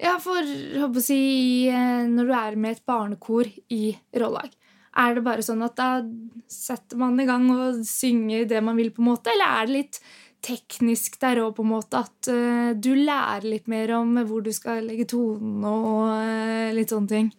Ja, 0.00 0.16
for 0.22 0.42
håper 0.42 0.98
å 0.98 1.04
si, 1.04 1.70
når 2.10 2.26
du 2.26 2.34
er 2.34 2.58
med 2.58 2.76
et 2.76 2.86
barnekor 2.86 3.48
i 3.72 3.94
Rollag, 4.18 4.50
Er 4.94 5.16
det 5.16 5.24
bare 5.26 5.42
sånn 5.42 5.62
at 5.66 5.74
da 5.74 6.04
setter 6.46 6.98
man 7.00 7.18
i 7.18 7.26
gang 7.26 7.48
og 7.50 7.80
synger 7.82 8.44
det 8.46 8.60
man 8.62 8.76
vil, 8.78 8.92
på 8.94 9.02
en 9.02 9.08
måte, 9.08 9.32
eller 9.32 9.56
er 9.58 9.66
det 9.66 9.74
litt 9.74 9.98
teknisk 10.44 11.18
der 11.18 11.40
òg, 11.42 11.56
på 11.56 11.64
en 11.64 11.72
måte, 11.72 11.98
at 12.04 12.30
uh, 12.30 12.70
du 12.78 12.92
lærer 12.94 13.46
litt 13.48 13.66
mer 13.66 13.90
om 13.96 14.14
hvor 14.28 14.44
du 14.44 14.52
skal 14.54 14.86
legge 14.86 15.08
tonen 15.10 15.64
og 15.66 16.12
uh, 16.14 16.70
litt 16.76 16.94
sånne 16.94 17.10
ting? 17.10 17.32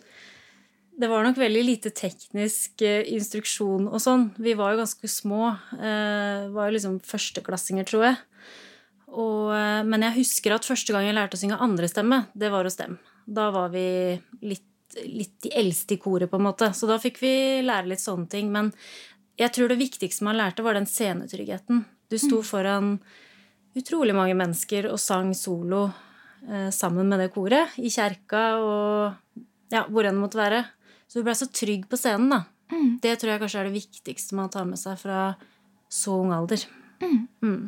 Det 0.95 1.07
var 1.11 1.23
nok 1.23 1.39
veldig 1.39 1.63
lite 1.63 1.91
teknisk 1.95 2.83
instruksjon 2.83 3.87
og 3.87 3.99
sånn. 3.99 4.29
Vi 4.39 4.53
var 4.55 4.71
jo 4.71 4.79
ganske 4.79 5.09
små. 5.11 5.49
var 5.75 6.69
jo 6.69 6.71
liksom 6.71 7.01
førsteklassinger, 7.03 7.83
tror 7.83 8.05
jeg. 8.07 8.21
Og, 9.15 9.51
men 9.87 10.03
jeg 10.07 10.19
husker 10.19 10.55
at 10.55 10.67
første 10.67 10.91
gang 10.91 11.05
jeg 11.07 11.15
lærte 11.15 11.37
å 11.37 11.39
synge 11.39 11.59
andrestemme, 11.63 12.25
det 12.35 12.49
var 12.51 12.67
hos 12.67 12.75
dem. 12.79 12.97
Da 13.25 13.49
var 13.55 13.69
vi 13.73 13.85
litt 14.43 14.65
litt 15.03 15.41
de 15.43 15.51
eldste 15.55 15.95
i 15.95 15.99
koret, 15.99 16.29
på 16.31 16.37
en 16.39 16.45
måte. 16.45 16.69
Så 16.73 16.87
da 16.87 16.97
fikk 17.01 17.19
vi 17.23 17.33
lære 17.65 17.89
litt 17.89 18.03
sånne 18.03 18.29
ting. 18.31 18.51
Men 18.53 18.71
jeg 19.39 19.51
tror 19.55 19.71
det 19.71 19.79
viktigste 19.81 20.25
man 20.27 20.37
lærte, 20.39 20.63
var 20.63 20.77
den 20.77 20.87
scenetryggheten. 20.89 21.83
Du 22.11 22.17
sto 22.21 22.39
mm. 22.39 22.47
foran 22.47 22.91
utrolig 23.75 24.15
mange 24.15 24.37
mennesker 24.37 24.87
og 24.91 25.01
sang 25.01 25.33
solo 25.35 25.87
eh, 26.47 26.69
sammen 26.71 27.09
med 27.11 27.23
det 27.23 27.31
koret. 27.35 27.75
I 27.81 27.91
kjerka 27.91 28.45
og 28.61 29.41
ja, 29.73 29.85
hvor 29.89 30.05
enn 30.05 30.15
det 30.15 30.23
måtte 30.23 30.39
være. 30.39 30.63
Så 31.09 31.19
du 31.19 31.27
blei 31.27 31.35
så 31.37 31.49
trygg 31.51 31.89
på 31.89 31.99
scenen, 31.99 32.31
da. 32.31 32.43
Mm. 32.71 32.95
Det 33.01 33.17
tror 33.19 33.33
jeg 33.33 33.41
kanskje 33.43 33.61
er 33.61 33.67
det 33.67 33.75
viktigste 33.75 34.37
man 34.37 34.53
tar 34.53 34.65
med 34.69 34.79
seg 34.81 34.97
fra 35.01 35.25
så 35.91 36.15
ung 36.21 36.31
alder. 36.35 36.63
Mm. 37.03 37.25
mm. 37.43 37.65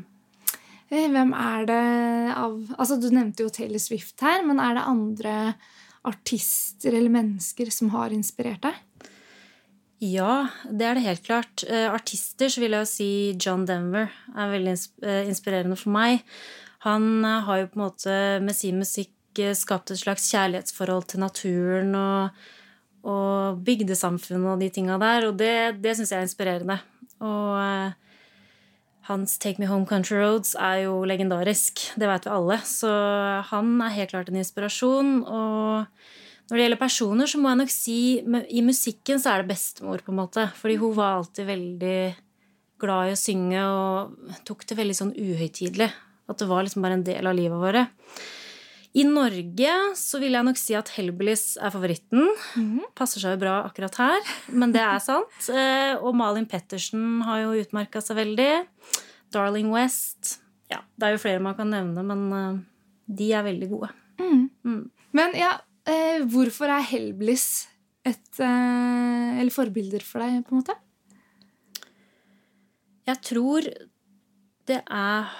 Eh, 0.87 1.07
hvem 1.11 1.33
er 1.35 1.65
det 1.67 1.83
av 2.37 2.53
Altså, 2.77 2.95
du 2.99 3.09
nevnte 3.11 3.43
jo 3.43 3.51
Taylor 3.53 3.81
Swift 3.81 4.21
her, 4.23 4.43
men 4.47 4.61
er 4.63 4.77
det 4.77 4.87
andre 4.87 5.33
artister 6.07 6.95
eller 6.95 7.11
mennesker 7.11 7.71
som 7.73 7.91
har 7.91 8.15
inspirert 8.15 8.63
deg? 8.63 8.77
Ja, 9.99 10.47
det 10.69 10.85
er 10.85 10.95
det 10.95 11.07
helt 11.07 11.25
klart. 11.25 11.65
Uh, 11.65 11.89
artister 11.89 12.51
så 12.53 12.61
vil 12.61 12.75
jeg 12.75 12.85
jo 12.85 12.89
si 12.91 13.09
John 13.41 13.65
Denver 13.65 14.11
er 14.37 14.51
veldig 14.53 14.75
uh, 15.03 15.23
inspirerende 15.25 15.75
for 15.79 15.91
meg. 15.95 16.21
Han 16.85 17.25
har 17.25 17.63
jo 17.63 17.69
på 17.71 17.79
en 17.79 17.83
måte 17.87 18.17
med 18.45 18.55
sin 18.55 18.77
musikk 18.79 19.11
skapt 19.57 19.91
et 19.91 19.99
slags 19.99 20.29
kjærlighetsforhold 20.31 21.09
til 21.11 21.21
naturen 21.21 21.91
og, 21.97 22.37
og 23.05 23.59
bygdesamfunnet 23.65 24.53
og 24.53 24.61
de 24.61 24.69
tinga 24.73 24.95
der, 25.01 25.27
og 25.27 25.35
det, 25.41 25.81
det 25.83 25.97
syns 25.97 26.13
jeg 26.13 26.21
er 26.21 26.29
inspirerende. 26.29 26.77
Og 27.25 27.97
hans 29.07 29.37
Take 29.39 29.61
Me 29.61 29.67
Home 29.69 29.87
Country 29.87 30.17
Roads 30.19 30.53
er 30.59 30.83
jo 30.85 30.99
legendarisk. 31.07 31.79
Det 31.99 32.09
vet 32.09 32.27
vi 32.27 32.33
alle. 32.33 32.59
Så 32.67 32.91
han 33.49 33.75
er 33.85 33.95
helt 33.95 34.11
klart 34.11 34.31
en 34.31 34.39
inspirasjon. 34.41 35.11
Og 35.23 35.87
når 36.47 36.53
det 36.53 36.65
gjelder 36.65 36.81
personer, 36.81 37.29
så 37.29 37.39
må 37.39 37.51
jeg 37.51 37.61
nok 37.61 37.73
si 37.73 37.99
i 38.21 38.63
musikken 38.65 39.21
så 39.23 39.33
er 39.33 39.43
det 39.43 39.53
bestemor, 39.53 40.03
på 40.03 40.13
en 40.13 40.19
måte. 40.21 40.47
Fordi 40.59 40.79
hun 40.81 40.95
var 40.97 41.21
alltid 41.21 41.47
veldig 41.47 41.99
glad 42.83 43.09
i 43.09 43.15
å 43.15 43.19
synge 43.19 43.63
og 43.63 44.41
tok 44.47 44.67
det 44.69 44.77
veldig 44.79 44.97
sånn 44.99 45.15
uhøytidelig. 45.15 45.89
At 46.27 46.41
det 46.41 46.49
var 46.49 46.67
liksom 46.67 46.83
bare 46.83 46.99
en 46.99 47.07
del 47.07 47.31
av 47.31 47.37
livet 47.37 47.63
vårt. 47.63 47.95
I 48.95 49.03
Norge 49.05 49.73
så 49.99 50.19
vil 50.21 50.37
jeg 50.37 50.47
nok 50.47 50.59
si 50.59 50.75
at 50.77 50.89
Hellbillies 50.95 51.57
er 51.59 51.73
favoritten. 51.73 52.29
Mm. 52.55 52.85
Passer 52.97 53.21
seg 53.21 53.35
jo 53.35 53.41
bra 53.43 53.59
akkurat 53.67 53.99
her, 53.99 54.31
men 54.53 54.73
det 54.75 54.83
er 54.85 55.03
sant. 55.03 55.35
Eh, 55.57 55.95
og 55.97 56.15
Malin 56.17 56.45
Pettersen 56.49 57.21
har 57.25 57.41
jo 57.43 57.55
utmerka 57.61 58.01
seg 58.03 58.19
veldig. 58.19 58.51
Darling 59.33 59.71
West. 59.73 60.37
Ja, 60.71 60.81
det 60.99 61.07
er 61.07 61.15
jo 61.15 61.21
flere 61.23 61.43
man 61.43 61.55
kan 61.57 61.71
nevne, 61.71 62.03
men 62.05 62.23
uh, 62.33 62.59
de 63.07 63.29
er 63.35 63.45
veldig 63.47 63.69
gode. 63.71 63.89
Mm. 64.19 64.43
Mm. 64.67 64.83
Men 65.17 65.35
ja, 65.37 65.53
eh, 65.87 66.23
hvorfor 66.27 66.71
er 66.71 66.85
Hellbliss 66.89 67.67
et 68.07 68.39
eh, 68.43 69.39
Eller 69.41 69.53
forbilder 69.53 70.03
for 70.05 70.23
deg, 70.23 70.41
på 70.45 70.55
en 70.55 70.61
måte? 70.61 70.75
Jeg 73.07 73.23
tror 73.23 73.67
det 74.67 74.81
er 74.83 75.35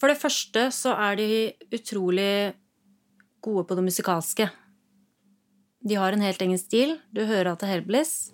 For 0.00 0.08
det 0.08 0.20
første 0.20 0.68
så 0.72 0.94
er 1.08 1.18
de 1.20 1.30
utrolig 1.76 2.54
gode 3.44 3.66
på 3.68 3.76
det 3.78 3.84
musikalske. 3.86 4.48
De 5.84 5.98
har 6.00 6.16
en 6.16 6.24
helt 6.24 6.40
egen 6.40 6.60
stil. 6.60 6.96
Du 7.12 7.24
hører 7.28 7.52
at 7.52 7.60
det 7.60 7.68
er 7.68 7.76
Helblis. 7.76 8.32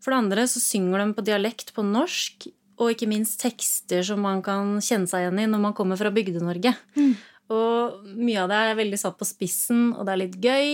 For 0.00 0.12
det 0.12 0.20
andre 0.24 0.46
så 0.48 0.60
synger 0.60 1.00
de 1.00 1.16
på 1.16 1.24
dialekt 1.24 1.74
på 1.76 1.84
norsk 1.84 2.48
og 2.74 2.90
ikke 2.90 3.08
minst 3.08 3.38
tekster 3.42 4.02
som 4.06 4.24
man 4.24 4.40
kan 4.44 4.78
kjenne 4.82 5.08
seg 5.08 5.22
igjen 5.22 5.44
i 5.44 5.46
når 5.50 5.62
man 5.68 5.76
kommer 5.76 6.00
fra 6.00 6.10
Bygde-Norge. 6.12 6.74
Mm. 6.98 7.14
Og 7.54 8.06
mye 8.16 8.40
av 8.40 8.48
det 8.50 8.58
er 8.58 8.78
veldig 8.78 8.98
satt 8.98 9.18
på 9.20 9.26
spissen, 9.28 9.90
og 9.92 10.06
det 10.06 10.14
er 10.14 10.20
litt 10.22 10.38
gøy. 10.40 10.70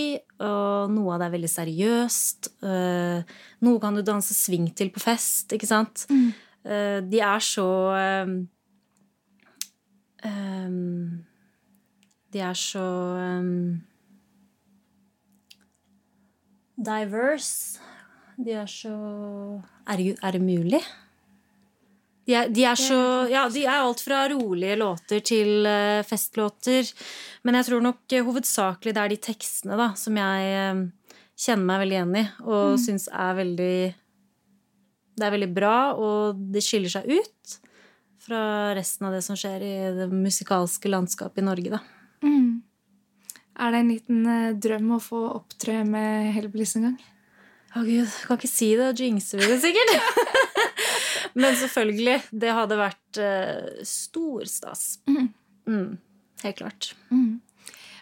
Og 0.47 0.93
noe 0.95 1.15
av 1.15 1.21
det 1.21 1.27
er 1.27 1.35
veldig 1.35 1.51
seriøst. 1.51 2.53
Uh, 2.63 3.19
noe 3.67 3.83
kan 3.83 3.99
du 3.99 4.05
danse 4.07 4.37
sving 4.37 4.71
til 4.79 4.93
på 4.95 5.03
fest, 5.03 5.51
ikke 5.57 5.69
sant? 5.69 6.07
Mm. 6.13 6.31
Uh, 6.65 6.99
de 7.11 7.23
er 7.27 7.43
så 7.45 7.67
um, 10.23 11.21
De 12.31 12.43
er 12.47 12.55
så 12.55 12.87
um, 13.19 13.81
diverse. 16.79 17.81
De 18.41 18.55
er 18.57 18.69
så 18.71 18.95
Er, 19.91 20.01
er 20.23 20.37
det 20.37 20.41
mulig? 20.41 20.81
De 22.29 22.37
er, 22.37 22.49
de 22.53 22.65
er, 22.65 22.79
så 22.79 23.27
Ja, 23.31 23.49
de 23.51 23.65
er 23.67 23.83
alt 23.83 24.01
fra 24.05 24.23
rolige 24.31 24.79
låter 24.79 25.21
til 25.25 25.67
uh, 25.67 26.07
festlåter. 26.07 26.87
Men 27.43 27.59
jeg 27.59 27.69
tror 27.69 27.85
nok 27.85 28.01
uh, 28.15 28.25
hovedsakelig 28.29 28.95
det 28.95 29.03
er 29.03 29.15
de 29.15 29.23
tekstene 29.27 29.79
da, 29.81 29.91
som 29.99 30.17
jeg 30.17 30.55
uh, 30.79 30.85
kjenner 31.41 31.67
meg 31.67 31.83
veldig 31.83 31.99
igjen 31.99 32.19
i, 32.21 32.27
og 32.47 32.77
mm. 32.77 32.83
syns 32.85 33.09
er 33.11 33.39
veldig 33.41 33.75
Det 35.19 35.27
er 35.27 35.35
veldig 35.35 35.53
bra, 35.53 35.77
og 35.99 36.39
det 36.55 36.63
skiller 36.65 36.93
seg 36.93 37.11
ut 37.11 37.57
fra 38.21 38.43
resten 38.77 39.09
av 39.09 39.17
det 39.17 39.25
som 39.25 39.37
skjer 39.39 39.65
i 39.65 39.75
det 39.97 40.11
musikalske 40.13 40.93
landskapet 40.93 41.43
i 41.43 41.49
Norge, 41.49 41.73
da. 41.73 42.00
Mm. 42.25 42.61
Er 43.61 43.73
det 43.73 43.81
en 43.81 43.91
liten 43.93 44.61
drøm 44.63 44.95
å 44.97 45.01
få 45.05 45.25
opptre 45.35 45.83
med 45.85 46.31
Hellbillies 46.37 46.77
en 46.79 46.91
gang? 46.91 47.01
Å 47.71 47.85
gud, 47.87 48.09
kan 48.27 48.39
ikke 48.41 48.51
si 48.51 48.73
det. 48.79 48.89
Jinxer 48.99 49.39
vi 49.39 49.51
det 49.53 49.61
sikkert? 49.63 49.93
Men 51.39 51.55
selvfølgelig. 51.59 52.17
Det 52.43 52.57
hadde 52.57 52.81
vært 52.81 53.21
uh, 53.23 53.85
stor 53.87 54.49
stas. 54.51 54.99
Mm. 55.07 55.29
Mm, 55.71 55.93
helt 56.43 56.59
klart. 56.59 56.91
Mm. 57.15 57.39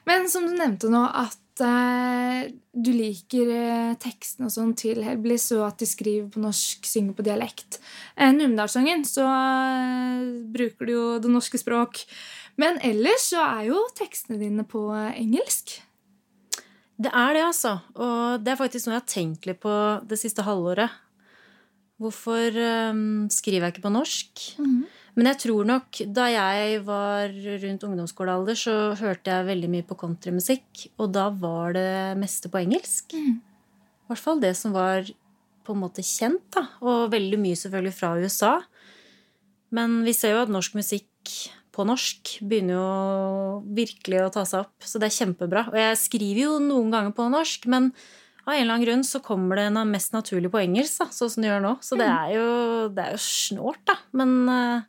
Men 0.09 0.25
som 0.33 0.47
du 0.49 0.55
nevnte 0.57 0.89
nå, 0.89 1.03
at 1.05 1.61
uh, 1.61 2.49
du 2.73 2.91
liker 2.97 3.53
uh, 3.53 3.99
tekstene 4.01 4.49
og 4.49 4.55
sånn 4.55 4.73
til 4.79 5.03
Helblis, 5.05 5.51
og 5.59 5.67
at 5.67 5.85
de 5.85 5.91
skriver 5.91 6.31
på 6.33 6.41
norsk, 6.47 6.89
synger 6.89 7.19
på 7.19 7.29
dialekt. 7.29 7.83
Uh, 8.17 8.31
Numedalssangen 8.33 9.05
så 9.09 9.29
bruker 10.49 10.89
du 10.89 10.95
jo 10.97 11.07
det 11.21 11.35
norske 11.35 11.61
språk. 11.61 12.07
Men 12.59 12.81
ellers 12.85 13.31
så 13.31 13.43
er 13.45 13.69
jo 13.71 13.83
tekstene 13.99 14.41
dine 14.41 14.65
på 14.67 14.89
engelsk. 15.13 15.77
Det 16.99 17.11
er 17.15 17.37
det, 17.37 17.45
altså. 17.47 17.77
Og 17.95 18.43
det 18.43 18.53
er 18.53 18.59
faktisk 18.59 18.89
noe 18.89 18.97
jeg 18.97 19.05
har 19.05 19.13
tenkt 19.13 19.47
litt 19.47 19.61
på 19.63 19.75
det 20.11 20.19
siste 20.19 20.43
halvåret. 20.43 20.91
Hvorfor 21.99 22.55
um, 22.91 23.27
skriver 23.31 23.69
jeg 23.69 23.77
ikke 23.77 23.87
på 23.87 23.95
norsk? 23.95 24.43
Mm. 24.59 24.81
Men 25.19 25.31
jeg 25.33 25.41
tror 25.43 25.67
nok 25.67 26.01
da 26.15 26.29
jeg 26.31 26.83
var 26.87 27.33
rundt 27.63 27.87
ungdomsskolealder, 27.87 28.59
så 28.59 28.75
hørte 28.99 29.35
jeg 29.35 29.49
veldig 29.49 29.71
mye 29.73 29.87
på 29.87 29.99
countrymusikk. 29.99 30.85
Og 30.99 31.11
da 31.15 31.29
var 31.35 31.75
det 31.75 32.19
meste 32.19 32.51
på 32.51 32.61
engelsk. 32.63 33.15
Mm. 33.15 33.39
I 33.39 34.11
hvert 34.11 34.25
fall 34.25 34.43
det 34.43 34.55
som 34.59 34.75
var 34.75 35.07
på 35.67 35.75
en 35.75 35.83
måte 35.83 36.07
kjent. 36.07 36.47
da. 36.55 36.67
Og 36.83 37.11
veldig 37.15 37.39
mye 37.43 37.59
selvfølgelig 37.59 37.95
fra 37.99 38.15
USA. 38.19 38.55
Men 39.75 40.01
vi 40.07 40.15
ser 40.17 40.35
jo 40.35 40.45
at 40.47 40.55
norsk 40.55 40.79
musikk 40.79 41.35
på 41.79 41.87
norsk 41.87 42.39
begynner 42.51 42.75
jo 42.75 42.87
virkelig 43.79 44.25
å 44.25 44.33
ta 44.35 44.45
seg 44.49 44.67
opp. 44.67 44.77
Så 44.83 45.01
det 45.01 45.09
er 45.09 45.19
kjempebra. 45.21 45.69
Og 45.71 45.79
jeg 45.79 46.01
skriver 46.01 46.43
jo 46.45 46.57
noen 46.63 46.91
ganger 46.95 47.15
på 47.15 47.29
norsk, 47.33 47.69
men 47.71 47.93
av 48.49 48.55
en 48.55 48.63
eller 48.63 48.75
annen 48.75 48.87
grunn 48.87 49.05
så 49.05 49.21
kommer 49.25 49.61
det 49.61 49.69
mest 49.91 50.15
naturlig 50.17 50.51
på 50.53 50.63
engelsk, 50.63 51.03
da, 51.03 51.09
sånn 51.13 51.33
som 51.35 51.45
det 51.45 51.51
gjør 51.51 51.65
nå. 51.67 51.75
Så 51.85 51.99
det 52.01 52.09
mm. 52.09 52.15
er 52.17 52.31
jo, 52.35 52.47
det 52.97 53.05
er 53.05 53.17
jo 53.17 53.23
snålt, 53.23 53.83
da. 53.91 53.99
Men, 54.17 54.37
eh, 54.49 54.87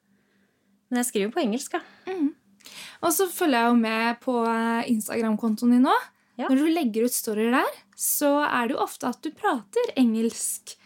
men, 0.89 1.01
jeg 1.01 1.10
skriver 1.10 1.34
på 1.36 1.43
engelsk, 1.43 1.75
ja. 1.75 1.84
Mm. 2.08 2.29
Og 3.03 3.13
så 3.15 3.27
følger 3.31 3.60
jeg 3.60 3.74
jo 3.74 3.81
med 3.81 4.22
på 4.24 4.38
eh, 4.48 4.89
Instagram-kontoen 4.93 5.75
din 5.75 5.86
nå. 5.88 5.98
Ja. 6.39 6.48
Når 6.48 6.62
du 6.62 6.69
legger 6.72 7.10
ut 7.10 7.15
storyer 7.15 7.51
der, 7.51 7.79
så 8.00 8.38
er 8.48 8.69
det 8.69 8.77
jo 8.77 8.84
ofte 8.86 9.12
at 9.12 9.19
du 9.25 9.34
prater 9.36 9.91
engelsk. 10.00 10.77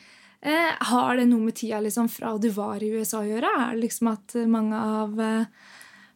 Eh, 0.42 0.74
har 0.90 1.20
det 1.20 1.28
noe 1.30 1.46
med 1.46 1.56
tida 1.56 1.78
liksom, 1.84 2.10
fra 2.12 2.34
du 2.42 2.50
var 2.52 2.82
i 2.84 2.90
USA 2.98 3.22
å 3.22 3.28
gjøre? 3.28 3.54
Er 3.54 3.78
det 3.78 3.86
liksom 3.86 4.10
at 4.12 4.34
mange 4.50 4.76
av 4.76 5.22
eh, 5.22 5.70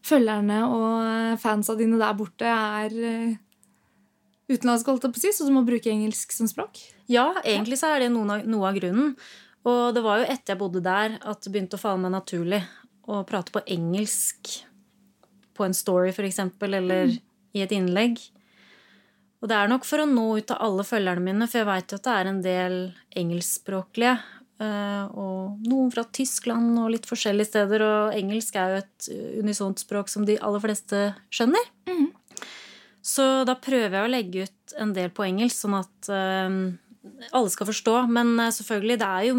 følgerne 0.08 0.62
og 0.72 0.92
eh, 1.04 1.40
fansa 1.42 1.76
dine 1.80 2.00
der 2.02 2.16
borte 2.18 2.48
er 2.48 2.96
utenlandske, 4.48 4.92
holdt 4.94 5.08
jeg 5.08 5.14
på 5.14 5.20
å 5.20 5.26
si, 5.26 5.34
så 5.36 5.48
du 5.48 5.52
må 5.56 5.66
bruke 5.68 5.92
engelsk 5.92 6.32
som 6.36 6.48
språk? 6.50 6.80
Ja, 7.12 7.34
egentlig 7.44 7.80
så 7.82 7.92
er 7.94 8.06
det 8.06 8.14
noe 8.14 8.40
av, 8.40 8.48
noe 8.48 8.70
av 8.70 8.80
grunnen. 8.80 9.14
Og 9.68 9.92
det 9.96 10.04
var 10.06 10.22
jo 10.22 10.30
etter 10.32 10.54
jeg 10.54 10.62
bodde 10.62 10.84
der, 10.86 11.18
at 11.28 11.44
det 11.44 11.52
begynte 11.52 11.76
å 11.76 11.82
falle 11.82 12.00
meg 12.06 12.14
naturlig 12.16 12.62
å 13.08 13.22
prate 13.28 13.54
på 13.56 13.64
engelsk 13.68 14.54
på 15.58 15.66
en 15.66 15.76
story, 15.76 16.14
f.eks., 16.14 16.40
eller 16.64 17.12
mm. 17.12 17.16
i 17.58 17.64
et 17.66 17.74
innlegg. 17.76 18.20
Og 19.42 19.50
det 19.50 19.58
er 19.58 19.70
nok 19.70 19.86
for 19.86 20.02
å 20.02 20.10
nå 20.10 20.26
ut 20.40 20.48
til 20.50 20.60
alle 20.64 20.86
følgerne 20.88 21.24
mine, 21.24 21.48
for 21.50 21.62
jeg 21.62 21.70
veit 21.70 21.94
jo 21.94 22.00
at 22.00 22.08
det 22.08 22.16
er 22.16 22.30
en 22.30 22.42
del 22.46 22.78
engelskspråklige. 23.22 24.16
Eh, 24.64 25.04
Og 25.18 25.64
noen 25.68 25.92
fra 25.94 26.04
Tyskland 26.14 26.78
og 26.82 26.92
litt 26.94 27.08
forskjellige 27.10 27.52
steder. 27.52 27.84
Og 27.86 28.18
engelsk 28.18 28.56
er 28.56 28.74
jo 28.74 28.82
et 28.84 29.10
unisont 29.44 29.84
språk 29.84 30.12
som 30.12 30.26
de 30.28 30.40
aller 30.40 30.64
fleste 30.64 31.10
skjønner. 31.34 31.72
Mhm. 31.90 32.12
Så 33.08 33.24
da 33.48 33.56
prøver 33.56 33.94
jeg 33.96 34.04
å 34.04 34.12
legge 34.12 34.48
ut 34.48 34.74
en 34.84 34.90
del 34.92 35.10
på 35.16 35.24
engelsk, 35.24 35.56
sånn 35.62 35.78
at 35.80 36.10
eh, 36.12 36.58
alle 37.32 37.52
skal 37.54 37.70
forstå. 37.70 37.94
Men 38.12 38.34
eh, 38.40 38.54
selvfølgelig, 38.56 38.98
det 39.00 39.12
er 39.12 39.30
jo 39.30 39.38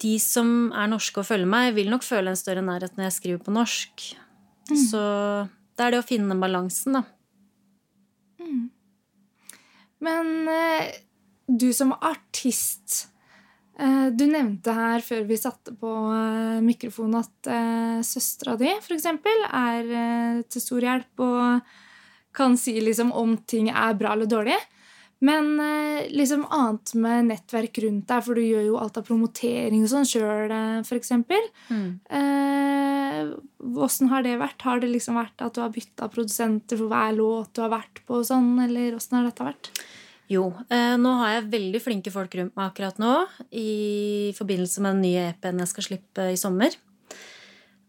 De 0.00 0.14
som 0.16 0.70
er 0.72 0.88
norske 0.88 1.20
og 1.20 1.26
følger 1.28 1.48
meg, 1.48 1.74
vil 1.76 1.90
nok 1.92 2.04
føle 2.06 2.32
en 2.32 2.38
større 2.38 2.64
nærhet 2.64 2.94
når 2.96 3.10
jeg 3.10 3.16
skriver 3.18 3.42
på 3.44 3.52
norsk. 3.52 4.04
Så 4.70 5.00
det 5.76 5.84
er 5.84 5.92
det 5.92 6.00
å 6.00 6.06
finne 6.06 6.36
balansen, 6.40 6.96
da. 6.96 7.02
Men 10.00 10.48
eh, 10.48 10.92
du 11.46 11.68
som 11.76 11.92
artist 12.00 13.10
Du 14.12 14.26
nevnte 14.28 14.74
her 14.76 15.00
før 15.04 15.22
vi 15.28 15.38
satte 15.40 15.72
på 15.80 15.90
eh, 16.12 16.58
mikrofonen 16.64 17.22
at 17.22 17.48
eh, 17.48 18.00
søstera 18.04 18.56
di 18.60 18.68
f.eks. 18.76 19.06
er 19.08 19.94
eh, 20.02 20.42
til 20.52 20.60
stor 20.64 20.84
hjelp 20.84 21.22
og 21.24 21.70
kan 22.36 22.58
si 22.60 22.74
liksom 22.84 23.08
om 23.16 23.38
ting 23.48 23.70
er 23.72 23.96
bra 23.98 24.12
eller 24.12 24.28
dårlig. 24.30 24.58
Men 25.24 25.48
eh, 25.60 26.06
liksom 26.12 26.46
annet 26.52 26.92
med 26.96 27.26
nettverk 27.30 27.80
rundt 27.84 28.06
deg, 28.08 28.22
for 28.24 28.36
du 28.36 28.44
gjør 28.44 28.66
jo 28.70 28.76
alt 28.80 29.00
av 29.00 29.04
promotering 29.08 29.82
og 29.84 29.90
sånn 29.92 30.08
sjøl, 30.08 30.52
f.eks. 30.84 31.10
Eh, 32.08 33.32
Åssen 33.80 34.08
har 34.08 34.24
det 34.24 34.38
vært? 34.40 34.62
Har 34.64 34.80
det 34.80 34.88
liksom 34.92 35.18
vært 35.20 35.42
at 35.44 35.56
du 35.56 35.60
har 35.60 35.72
bytta 35.74 36.08
produsenter 36.12 36.80
for 36.80 36.88
hver 36.92 37.12
låt 37.18 37.52
du 37.56 37.60
har 37.64 37.72
vært 37.74 38.00
på? 38.06 38.20
og 38.22 38.28
sånn, 38.28 38.54
Eller 38.64 38.96
åssen 38.96 39.18
har 39.18 39.28
dette 39.28 39.44
vært? 39.44 39.72
Jo, 40.30 40.44
eh, 40.70 40.94
nå 41.00 41.16
har 41.18 41.32
jeg 41.34 41.50
veldig 41.50 41.80
flinke 41.82 42.12
folk 42.14 42.34
rundt 42.38 42.54
meg 42.54 42.68
akkurat 42.68 43.00
nå 43.02 43.14
i 43.50 44.30
forbindelse 44.36 44.82
med 44.84 44.94
den 44.94 45.04
nye 45.08 45.24
EP-en 45.32 45.58
jeg 45.64 45.70
skal 45.72 45.86
slippe 45.88 46.26
i 46.30 46.38
sommer. 46.38 46.76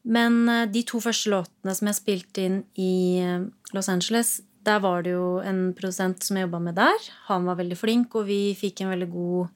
Men 0.02 0.48
eh, 0.50 0.66
de 0.74 0.82
to 0.90 1.02
første 1.04 1.30
låtene 1.30 1.76
som 1.78 1.92
jeg 1.92 2.00
spilte 2.00 2.48
inn 2.48 2.64
i 2.82 3.22
eh, 3.22 3.46
Los 3.76 3.92
Angeles, 3.94 4.40
der 4.66 4.82
var 4.82 5.06
det 5.06 5.14
jo 5.14 5.40
en 5.46 5.72
produsent 5.78 6.26
som 6.26 6.38
jeg 6.38 6.48
jobba 6.48 6.62
med 6.66 6.78
der. 6.78 7.10
Han 7.30 7.46
var 7.50 7.60
veldig 7.62 7.78
flink, 7.78 8.18
og 8.18 8.28
vi 8.30 8.56
fikk 8.58 8.84
en 8.84 8.94
veldig 8.94 9.10
god 9.14 9.48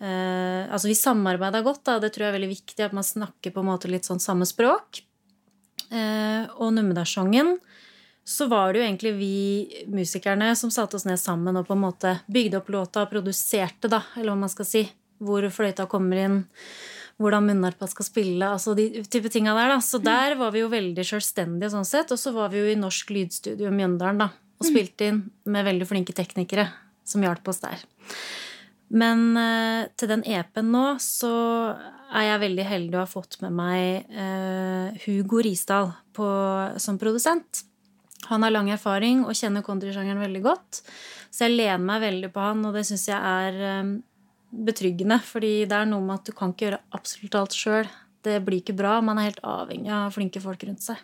eh, 0.00 0.64
Altså, 0.72 0.88
vi 0.88 0.96
samarbeida 0.96 1.60
godt, 1.64 1.84
da. 1.88 1.98
Det 2.00 2.14
tror 2.14 2.26
jeg 2.26 2.32
er 2.32 2.38
veldig 2.38 2.52
viktig, 2.54 2.80
at 2.84 2.96
man 2.96 3.04
snakker 3.04 3.52
på 3.52 3.60
en 3.60 3.68
måte 3.68 3.92
litt 3.92 4.08
sånn 4.08 4.22
samme 4.22 4.48
språk. 4.48 5.04
Eh, 5.92 6.48
og 6.56 6.72
Numedalssongen 6.72 7.58
så 8.24 8.46
var 8.46 8.72
det 8.72 8.80
jo 8.80 8.86
egentlig 8.86 9.12
vi 9.18 9.84
musikerne 9.90 10.52
som 10.56 10.70
satte 10.70 10.96
oss 10.98 11.06
ned 11.08 11.18
sammen 11.18 11.58
og 11.58 11.66
på 11.66 11.74
en 11.74 11.82
måte 11.82 12.16
bygde 12.30 12.60
opp 12.60 12.70
låta 12.70 13.02
og 13.02 13.10
produserte, 13.10 13.90
da, 13.90 14.04
eller 14.16 14.32
hva 14.32 14.44
man 14.44 14.52
skal 14.52 14.68
si. 14.68 14.84
Hvor 15.22 15.46
fløyta 15.54 15.86
kommer 15.90 16.20
inn, 16.22 16.36
hvordan 17.22 17.48
munnharpa 17.50 17.86
skal 17.90 18.06
spille, 18.06 18.46
altså 18.46 18.76
de 18.78 19.04
type 19.10 19.30
tinga 19.30 19.54
der, 19.58 19.74
da. 19.74 19.80
Så 19.82 19.98
der 20.02 20.36
var 20.38 20.54
vi 20.54 20.62
jo 20.62 20.70
veldig 20.70 21.06
sjølstendige 21.06 21.72
sånn 21.74 21.86
sett. 21.86 22.14
Og 22.14 22.18
så 22.18 22.34
var 22.34 22.50
vi 22.54 22.62
jo 22.62 22.70
i 22.70 22.78
Norsk 22.78 23.10
Lydstudio 23.14 23.70
Mjøndalen, 23.74 24.22
da, 24.22 24.30
og 24.58 24.70
spilte 24.70 25.10
inn 25.10 25.24
med 25.50 25.66
veldig 25.66 25.90
flinke 25.90 26.14
teknikere 26.16 26.68
som 27.06 27.26
hjalp 27.26 27.50
oss 27.50 27.62
der. 27.62 27.82
Men 28.92 29.32
eh, 29.40 29.88
til 29.96 30.10
den 30.10 30.22
EP-en 30.28 30.68
nå 30.68 30.84
så 31.00 31.32
er 32.12 32.26
jeg 32.28 32.42
veldig 32.42 32.64
heldig 32.68 32.98
å 32.98 33.02
ha 33.02 33.08
fått 33.08 33.38
med 33.40 33.54
meg 33.56 34.10
eh, 34.12 35.04
Hugo 35.06 35.40
Risdal 35.42 35.94
på, 36.12 36.28
som 36.82 37.00
produsent. 37.00 37.64
Han 38.30 38.46
har 38.46 38.54
lang 38.54 38.70
erfaring 38.74 39.24
og 39.26 39.36
kjenner 39.38 39.64
countrysjangeren 39.66 40.22
veldig 40.22 40.42
godt. 40.44 40.82
Så 41.32 41.46
jeg 41.46 41.56
lener 41.56 41.82
meg 41.82 42.02
veldig 42.04 42.32
på 42.34 42.44
han, 42.44 42.64
og 42.68 42.76
det 42.76 42.84
syns 42.88 43.08
jeg 43.10 43.18
er 43.18 43.60
eh, 43.68 43.92
betryggende. 44.68 45.18
Fordi 45.26 45.54
det 45.68 45.78
er 45.78 45.88
noe 45.90 46.04
med 46.04 46.20
at 46.20 46.28
du 46.30 46.36
kan 46.36 46.52
ikke 46.52 46.68
gjøre 46.68 46.82
absolutt 46.98 47.38
alt 47.40 47.56
sjøl. 47.56 47.88
Det 48.22 48.38
blir 48.46 48.62
ikke 48.62 48.76
bra. 48.78 49.00
Man 49.02 49.18
er 49.18 49.30
helt 49.30 49.42
avhengig 49.46 49.90
av 49.94 50.12
flinke 50.14 50.42
folk 50.42 50.62
rundt 50.68 50.84
seg. 50.84 51.00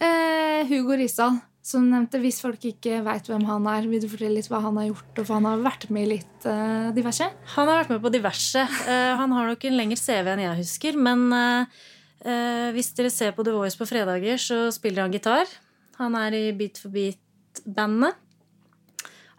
Eh, 0.00 0.64
Hugo 0.68 0.96
Risdal, 0.96 1.38
som 1.64 1.84
nevnte, 1.90 2.20
hvis 2.22 2.40
folk 2.40 2.62
ikke 2.64 3.02
veit 3.04 3.26
hvem 3.28 3.44
han 3.48 3.66
er, 3.68 3.88
vil 3.88 4.00
du 4.00 4.08
fortelle 4.08 4.38
litt 4.38 4.48
hva 4.48 4.62
han 4.64 4.78
har 4.80 4.90
gjort? 4.90 5.10
Og 5.12 5.24
for 5.26 5.36
han 5.36 5.48
har 5.48 5.64
vært 5.64 5.88
med 5.92 6.06
i 6.06 6.10
litt 6.14 6.48
eh, 6.48 6.90
diverse? 6.96 7.28
Han 7.54 7.68
har 7.68 7.82
vært 7.82 7.94
med 7.94 8.04
på 8.04 8.12
diverse. 8.14 8.66
Eh, 8.88 9.12
han 9.20 9.34
har 9.36 9.50
nok 9.50 9.66
en 9.68 9.76
lengre 9.76 10.00
CV 10.00 10.32
enn 10.32 10.44
jeg 10.46 10.60
husker. 10.62 11.00
Men 11.08 11.26
eh, 11.36 11.82
eh, 12.24 12.68
hvis 12.76 12.92
dere 12.96 13.12
ser 13.12 13.36
på 13.36 13.44
The 13.44 13.56
Voice 13.56 13.80
på 13.80 13.88
fredager, 13.88 14.40
så 14.40 14.62
spiller 14.74 15.04
han 15.04 15.16
gitar. 15.16 15.52
Han 16.00 16.16
er 16.16 16.36
i 16.36 16.44
Beat 16.56 16.80
for 16.80 16.92
beat-bandet. 16.94 18.16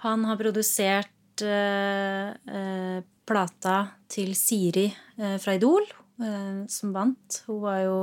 Han 0.05 0.25
har 0.29 0.37
produsert 0.37 1.43
eh, 1.45 2.31
eh, 2.31 2.99
plata 3.25 3.77
til 4.11 4.33
Siri 4.37 4.87
eh, 4.89 5.37
fra 5.41 5.55
Idol, 5.57 5.85
eh, 6.21 6.63
som 6.69 6.93
vant. 6.93 7.41
Hun 7.47 7.61
var 7.63 7.79
jo 7.85 7.97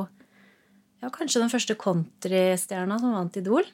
ja, 1.03 1.11
kanskje 1.15 1.43
den 1.43 1.53
første 1.53 1.77
countrystjerna 1.79 2.99
som 3.03 3.15
vant 3.15 3.39
Idol. 3.39 3.67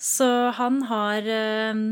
Så 0.00 0.28
han 0.56 0.82
har 0.88 1.28
eh, 1.28 1.84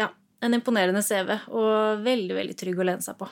ja, 0.00 0.10
en 0.40 0.56
imponerende 0.60 1.04
CV 1.04 1.32
og 1.52 2.04
veldig, 2.04 2.36
veldig 2.40 2.58
trygg 2.60 2.80
å 2.80 2.88
lene 2.90 3.04
seg 3.04 3.20
på. 3.20 3.28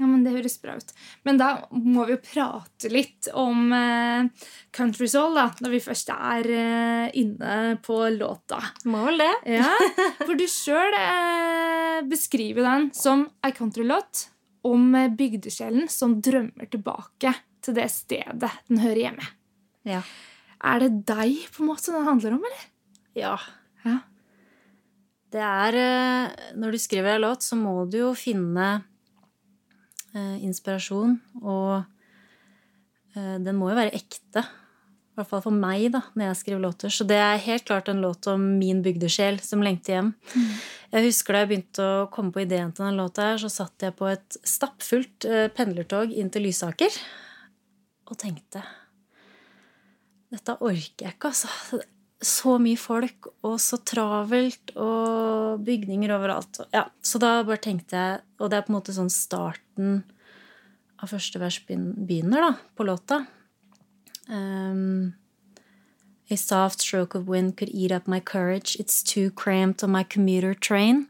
Ja, 0.00 0.06
men 0.08 0.22
Det 0.24 0.32
høres 0.32 0.56
bra 0.62 0.74
ut. 0.80 0.92
Men 1.28 1.36
da 1.40 1.48
må 1.70 2.06
vi 2.08 2.14
jo 2.14 2.20
prate 2.24 2.88
litt 2.92 3.28
om 3.36 3.72
eh, 3.76 4.46
Country 4.72 5.08
Soul, 5.10 5.36
da, 5.36 5.50
når 5.60 5.74
vi 5.74 5.80
først 5.84 6.12
er 6.14 6.48
eh, 6.48 7.06
inne 7.20 7.76
på 7.84 7.98
låta. 8.16 8.60
Må 8.88 9.04
vel 9.10 9.20
det. 9.20 9.32
Ja, 9.58 9.68
For 10.24 10.34
du 10.38 10.46
sjøl 10.48 10.96
eh, 10.96 12.00
beskriver 12.08 12.64
den 12.66 12.88
som 12.96 13.26
ei 13.44 13.52
countrylåt 13.56 14.26
om 14.68 14.94
eh, 14.96 15.10
bygdesjelen 15.12 15.90
som 15.92 16.16
drømmer 16.24 16.70
tilbake 16.72 17.34
til 17.62 17.76
det 17.76 17.88
stedet 17.92 18.50
den 18.70 18.80
hører 18.82 19.02
hjemme. 19.04 19.28
Ja. 19.86 20.00
Er 20.62 20.82
det 20.84 21.02
deg 21.10 21.44
på 21.52 21.64
en 21.64 21.68
måte 21.72 21.92
den 21.94 22.06
handler 22.08 22.38
om, 22.38 22.46
eller? 22.48 22.64
ja. 23.18 23.36
Ja. 23.82 23.98
Det 25.32 25.40
er 25.42 25.76
eh, 25.80 26.50
Når 26.60 26.74
du 26.74 26.78
skriver 26.78 27.16
en 27.16 27.22
låt, 27.24 27.42
så 27.42 27.56
må 27.58 27.72
du 27.90 27.96
jo 28.02 28.10
finne 28.14 28.82
inspirasjon, 30.44 31.16
og 31.42 31.84
eh, 33.16 33.38
den 33.42 33.56
må 33.58 33.70
jo 33.70 33.78
være 33.78 33.94
ekte. 33.96 34.44
I 35.12 35.20
hvert 35.20 35.28
fall 35.28 35.42
for 35.44 35.52
meg, 35.52 35.90
da, 35.92 36.00
når 36.16 36.30
jeg 36.30 36.38
skriver 36.40 36.62
låter. 36.64 36.92
Så 36.92 37.04
det 37.08 37.18
er 37.20 37.40
helt 37.44 37.66
klart 37.68 37.90
en 37.92 38.00
låt 38.00 38.26
om 38.32 38.44
min 38.56 38.80
bygdesjel 38.84 39.40
som 39.44 39.64
lengter 39.64 39.98
hjem. 39.98 40.12
Jeg 40.92 41.06
husker 41.06 41.36
da 41.36 41.42
jeg 41.42 41.50
begynte 41.50 41.84
å 41.88 42.06
komme 42.12 42.32
på 42.32 42.42
ideen 42.44 42.72
til 42.72 42.88
den 42.88 43.00
låta, 43.00 43.32
her, 43.32 43.40
så 43.40 43.48
satt 43.52 43.84
jeg 43.84 43.96
på 43.96 44.08
et 44.08 44.38
stappfullt 44.44 45.28
eh, 45.28 45.48
pendlertog 45.52 46.12
inn 46.12 46.32
til 46.32 46.48
Lysaker 46.48 46.96
og 48.08 48.18
tenkte 48.20 48.64
Dette 50.32 50.56
orker 50.64 51.06
jeg 51.06 51.16
ikke, 51.16 51.28
altså. 51.28 51.82
Så 52.22 52.54
mye 52.62 52.78
folk, 52.78 53.26
og 53.42 53.56
så 53.58 53.80
travelt, 53.82 54.70
og 54.78 55.62
bygninger 55.66 56.12
overalt. 56.14 56.60
Ja, 56.74 56.84
så 57.02 57.18
da 57.22 57.40
bare 57.42 57.58
tenkte 57.64 57.98
jeg 57.98 58.20
Og 58.38 58.50
det 58.50 58.58
er 58.58 58.66
på 58.66 58.72
en 58.72 58.76
måte 58.78 58.94
sånn 58.94 59.10
starten 59.10 60.04
av 61.02 61.10
første 61.10 61.40
vers 61.42 61.58
begynner, 61.66 62.44
da, 62.44 62.52
på 62.78 62.86
låta. 62.86 63.24
Um, 64.30 65.12
A 66.30 66.36
soft 66.36 66.80
stroke 66.80 67.14
of 67.18 67.28
wind 67.28 67.56
could 67.56 67.70
eat 67.74 67.92
up 67.92 68.06
my 68.06 68.20
courage. 68.20 68.76
It's 68.78 69.02
too 69.02 69.30
cramped 69.30 69.84
on 69.84 69.90
my 69.90 70.04
commuter 70.04 70.54
train. 70.54 71.08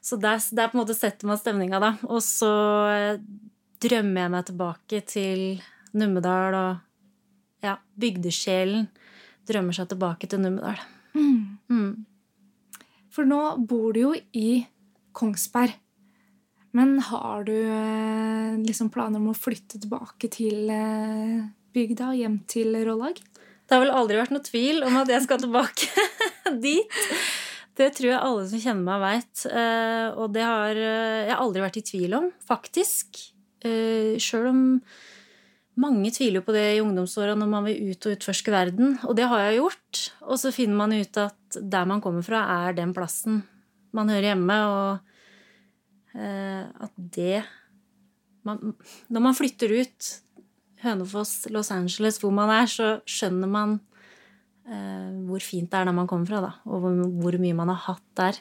Så 0.00 0.16
der, 0.16 0.40
der 0.50 0.68
på 0.68 0.78
en 0.78 0.84
måte 0.84 0.94
setter 0.94 1.26
man 1.26 1.38
stemninga, 1.38 1.80
da. 1.80 1.90
Og 2.08 2.22
så 2.24 2.52
eh, 2.88 3.20
drømmer 3.82 4.24
jeg 4.24 4.32
meg 4.32 4.46
tilbake 4.48 5.02
til 5.10 5.42
Numedal 5.92 6.56
og 6.56 6.80
ja, 7.62 7.76
bygdesjelen 8.00 8.88
drømmer 9.48 9.76
seg 9.76 9.90
tilbake 9.90 10.28
til 10.30 10.42
Numedal. 10.42 10.80
Mm. 11.14 12.04
For 13.12 13.28
nå 13.28 13.40
bor 13.68 13.92
du 13.92 14.02
jo 14.06 14.12
i 14.32 14.62
Kongsberg. 15.16 15.76
Men 16.72 16.96
har 17.04 17.44
du 17.44 17.52
eh, 17.52 18.54
liksom 18.64 18.88
planer 18.92 19.20
om 19.20 19.28
å 19.32 19.36
flytte 19.36 19.76
tilbake 19.82 20.30
til 20.32 20.70
eh, 20.72 21.42
bygda, 21.76 22.14
hjem 22.16 22.38
til 22.48 22.78
Rollag? 22.86 23.20
Det 23.20 23.76
har 23.76 23.82
vel 23.84 23.92
aldri 23.92 24.16
vært 24.16 24.32
noe 24.32 24.44
tvil 24.44 24.80
om 24.86 24.96
at 25.02 25.12
jeg 25.12 25.24
skal 25.26 25.42
tilbake 25.42 26.06
dit. 26.64 26.96
Det 27.76 27.90
tror 27.96 28.08
jeg 28.08 28.24
alle 28.24 28.48
som 28.48 28.62
kjenner 28.64 28.88
meg, 28.88 29.04
veit. 29.04 29.44
Og 30.16 30.32
det 30.32 30.48
har 30.48 30.80
eh, 30.80 31.28
jeg 31.28 31.38
aldri 31.44 31.64
vært 31.66 31.80
i 31.80 31.86
tvil 31.92 32.18
om, 32.22 32.32
faktisk. 32.48 33.20
Sjøl 33.62 34.48
om 34.48 34.62
mange 35.80 36.10
tviler 36.12 36.40
jo 36.40 36.46
på 36.46 36.54
det 36.54 36.64
i 36.74 36.82
ungdomsåra 36.82 37.36
når 37.38 37.48
man 37.48 37.64
vil 37.68 37.92
ut 37.92 38.08
og 38.08 38.16
utforske 38.16 38.52
verden. 38.52 38.98
Og 39.08 39.16
det 39.16 39.28
har 39.30 39.46
jeg 39.46 39.62
gjort. 39.62 40.02
Og 40.26 40.40
så 40.42 40.52
finner 40.54 40.76
man 40.82 40.92
ut 40.92 41.20
at 41.20 41.56
der 41.56 41.88
man 41.88 42.02
kommer 42.04 42.24
fra, 42.26 42.44
er 42.66 42.76
den 42.76 42.92
plassen 42.96 43.42
man 43.92 44.08
hører 44.08 44.30
hjemme, 44.32 44.56
og 44.72 46.16
eh, 46.16 46.64
at 46.64 46.92
det 46.96 47.42
man, 48.42 48.72
Når 49.12 49.22
man 49.22 49.36
flytter 49.36 49.70
ut 49.70 50.06
Hønefoss, 50.82 51.46
Los 51.54 51.70
Angeles, 51.70 52.18
hvor 52.18 52.32
man 52.34 52.50
er, 52.50 52.66
så 52.66 52.88
skjønner 53.06 53.46
man 53.46 53.76
eh, 54.66 55.12
hvor 55.28 55.44
fint 55.44 55.70
det 55.70 55.78
er 55.78 55.86
der 55.86 55.94
man 55.94 56.08
kommer 56.10 56.26
fra, 56.26 56.40
da. 56.42 56.50
Og 56.66 56.82
hvor, 56.82 56.96
hvor 57.22 57.38
mye 57.38 57.54
man 57.54 57.70
har 57.70 57.78
hatt 57.84 58.08
der. 58.18 58.40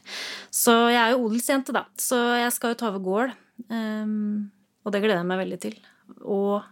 Så 0.50 0.74
jeg 0.89 1.02
er 1.04 1.13
jo 1.13 1.28
odelsjente, 1.28 1.76
da. 1.76 1.86
Så 2.02 2.17
jeg 2.41 2.56
skal 2.56 2.74
jo 2.74 2.80
ta 2.82 2.89
over 2.89 3.06
gård. 3.06 3.36
Um, 3.70 4.50
og 4.82 4.96
det 4.96 5.04
gleder 5.04 5.22
jeg 5.22 5.30
meg 5.30 5.44
veldig 5.44 5.60
til. 5.62 5.76
Og 6.26 6.63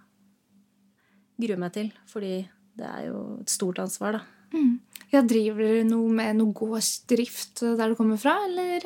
gruer 1.40 1.62
meg 1.62 1.74
til, 1.76 1.90
fordi 2.10 2.34
det 2.80 2.88
er 2.88 3.08
jo 3.10 3.24
et 3.42 3.52
stort 3.52 3.82
ansvar, 3.84 4.20
da. 4.20 4.22
Mm. 4.54 4.78
Ja, 5.14 5.22
Driver 5.26 5.62
dere 5.62 5.88
noe 5.88 6.12
med 6.14 6.38
noe 6.40 6.54
gårdsdrift 6.58 7.64
der 7.64 7.92
du 7.92 7.98
kommer 7.98 8.20
fra, 8.22 8.36
eller? 8.48 8.86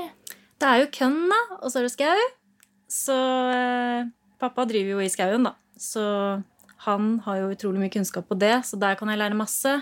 Det 0.60 0.70
er 0.70 0.84
jo 0.84 0.92
kønn, 0.96 1.20
da, 1.32 1.42
og 1.60 1.70
så 1.72 1.82
er 1.82 1.88
det 1.88 1.94
skau. 1.96 2.26
Så 2.94 3.18
eh, 3.52 4.10
pappa 4.42 4.66
driver 4.70 4.96
jo 4.96 5.04
i 5.04 5.12
skauen, 5.12 5.48
da. 5.50 5.56
Så 5.80 6.04
han 6.86 7.18
har 7.26 7.39
jo 7.39 7.52
utrolig 7.54 7.82
mye 7.82 7.94
kunnskap 7.94 8.28
på 8.30 8.38
det, 8.39 8.56
så 8.68 8.80
der 8.80 8.98
kan 9.00 9.12
jeg 9.12 9.20
lære 9.22 9.39
masse. 9.39 9.74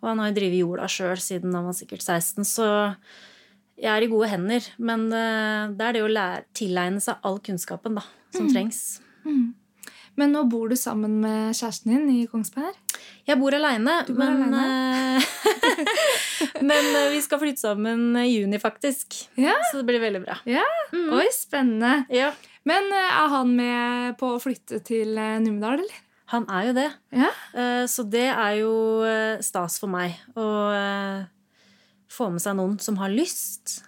Og 0.00 0.10
han 0.10 0.20
har 0.22 0.30
jo 0.30 0.38
drevet 0.38 0.62
jorda 0.62 0.88
sjøl 0.90 1.20
siden 1.20 1.54
han 1.56 1.68
var 1.68 1.76
sikkert 1.76 2.04
16, 2.04 2.44
så 2.48 2.68
jeg 3.80 3.90
er 3.90 4.04
i 4.04 4.10
gode 4.12 4.28
hender. 4.30 4.68
Men 4.78 5.08
eh, 5.16 5.72
det 5.76 5.88
er 5.88 5.96
det 5.96 6.04
å 6.04 6.12
lære, 6.12 6.46
tilegne 6.56 7.02
seg 7.02 7.24
all 7.26 7.40
kunnskapen 7.44 7.98
da, 7.98 8.04
som 8.34 8.48
mm. 8.48 8.52
trengs. 8.52 8.82
Mm. 9.24 9.52
Men 10.20 10.34
nå 10.34 10.42
bor 10.50 10.68
du 10.68 10.76
sammen 10.76 11.20
med 11.22 11.56
kjæresten 11.56 11.94
din 11.94 12.08
i 12.12 12.26
Kongsberg? 12.28 12.76
Jeg 13.24 13.38
bor 13.40 13.54
aleine, 13.56 13.94
men, 14.12 14.42
alene. 14.44 15.22
men 16.68 16.88
eh, 16.98 17.10
vi 17.14 17.20
skal 17.24 17.40
flytte 17.40 17.62
sammen 17.64 18.10
i 18.20 18.26
juni, 18.28 18.60
faktisk. 18.60 19.16
Ja. 19.40 19.54
Så 19.70 19.80
det 19.80 19.86
blir 19.88 20.02
veldig 20.02 20.22
bra. 20.24 20.36
Ja. 20.48 20.64
Mm. 20.92 21.08
Oi, 21.16 21.26
spennende. 21.32 21.94
Ja. 22.12 22.32
Men 22.68 22.90
eh, 22.92 23.20
er 23.22 23.30
han 23.32 23.54
med 23.56 24.18
på 24.20 24.34
å 24.34 24.42
flytte 24.42 24.82
til 24.84 25.16
eh, 25.16 25.38
Numedal, 25.44 25.80
eller? 25.80 26.02
Han 26.32 26.44
er 26.52 26.68
jo 26.68 26.74
det. 26.76 26.88
Ja. 27.12 27.28
Så 27.92 28.06
det 28.08 28.30
er 28.30 28.54
jo 28.56 28.70
stas 29.44 29.74
for 29.82 29.92
meg 29.92 30.14
å 30.32 30.46
få 32.08 32.30
med 32.32 32.40
seg 32.40 32.56
noen 32.56 32.78
som 32.80 32.96
har 33.02 33.12
lyst, 33.12 33.82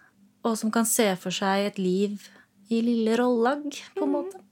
og 0.45 0.59
som 0.61 0.69
kan 0.75 0.85
se 0.85 1.07
for 1.17 1.33
seg 1.33 1.71
et 1.71 1.81
liv 1.81 2.27
i 2.69 2.83
lille 2.85 3.17
Rollag, 3.17 3.65
på 3.97 4.05
en 4.05 4.13
mm. 4.13 4.13
måte. 4.13 4.44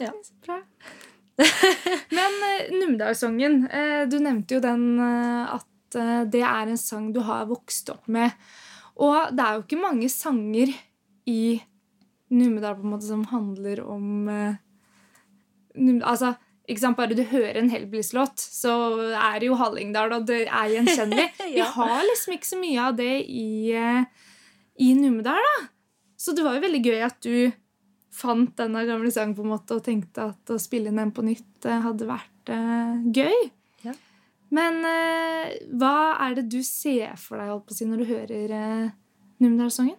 Ja. 0.00 0.12
Bra. 0.46 0.62
Men 2.18 2.38
uh, 2.42 2.70
Numedalssongen, 2.74 3.62
uh, 3.70 4.04
du 4.10 4.18
nevnte 4.22 4.58
jo 4.58 4.62
den 4.64 4.86
uh, 4.98 5.56
at 5.58 5.66
det 6.28 6.42
er 6.44 6.68
en 6.68 6.76
sang 6.76 7.06
du 7.14 7.22
har 7.24 7.46
vokst 7.48 7.88
opp 7.94 8.10
med. 8.12 8.34
Og 9.00 9.30
det 9.32 9.40
er 9.40 9.54
jo 9.56 9.62
ikke 9.62 9.78
mange 9.80 10.10
sanger 10.12 10.74
i 11.30 11.56
Numedal 12.28 12.76
som 13.00 13.22
handler 13.30 13.80
om 13.88 14.28
Altså, 16.04 16.34
ikke 16.68 16.82
sant, 16.82 16.98
Bare 16.98 17.16
du 17.16 17.22
hører 17.30 17.56
en 17.56 17.70
Hellbillies-låt, 17.72 18.36
så 18.36 18.74
er 19.16 19.38
det 19.40 19.48
jo 19.48 19.56
Hallingdal, 19.56 20.12
og 20.12 20.26
det 20.28 20.42
er 20.44 20.74
gjenkjennelig. 20.74 21.28
ja. 21.40 21.46
Vi 21.54 21.64
har 21.78 22.04
liksom 22.10 22.34
ikke 22.36 22.50
så 22.50 22.58
mye 22.60 22.84
av 22.90 22.98
det 22.98 23.14
i, 23.24 23.72
i 24.76 24.90
Numedal, 24.98 25.40
da. 25.40 25.68
Så 26.20 26.34
det 26.36 26.44
var 26.44 26.58
jo 26.58 26.66
veldig 26.66 26.82
gøy 26.84 27.06
at 27.06 27.16
du 27.24 27.48
fant 28.18 28.50
denne 28.58 28.82
gamle 28.88 29.10
sangen 29.14 29.36
på 29.36 29.44
en 29.44 29.52
måte 29.52 29.78
og 29.78 29.84
tenkte 29.86 30.28
at 30.32 30.52
å 30.52 30.58
spille 30.60 30.90
inn 30.90 30.98
den 31.00 31.14
på 31.14 31.24
nytt 31.26 31.68
eh, 31.68 31.80
hadde 31.84 32.08
vært 32.08 32.52
uh, 32.52 32.98
gøy. 33.14 33.48
Ja. 33.84 33.94
Men 34.54 34.80
uh, 34.82 35.54
hva 35.78 36.18
er 36.26 36.38
det 36.38 36.48
du 36.50 36.60
ser 36.66 37.14
for 37.20 37.38
deg 37.38 37.52
holdt 37.52 37.68
på 37.68 37.76
å 37.76 37.78
si, 37.78 37.88
når 37.88 38.02
du 38.02 38.10
hører 38.10 38.54
uh, 38.54 38.94
Numedalssongen? 39.38 39.98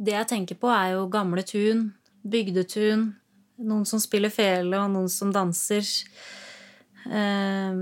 Det 0.00 0.14
jeg 0.14 0.30
tenker 0.30 0.56
på, 0.56 0.70
er 0.72 0.94
jo 0.94 1.08
gamle 1.12 1.42
tun, 1.44 1.90
bygdetun. 2.24 3.10
Noen 3.60 3.82
som 3.88 4.00
spiller 4.00 4.32
fele, 4.32 4.78
og 4.78 4.94
noen 4.94 5.10
som 5.12 5.32
danser. 5.34 5.84
Uh, 7.04 7.74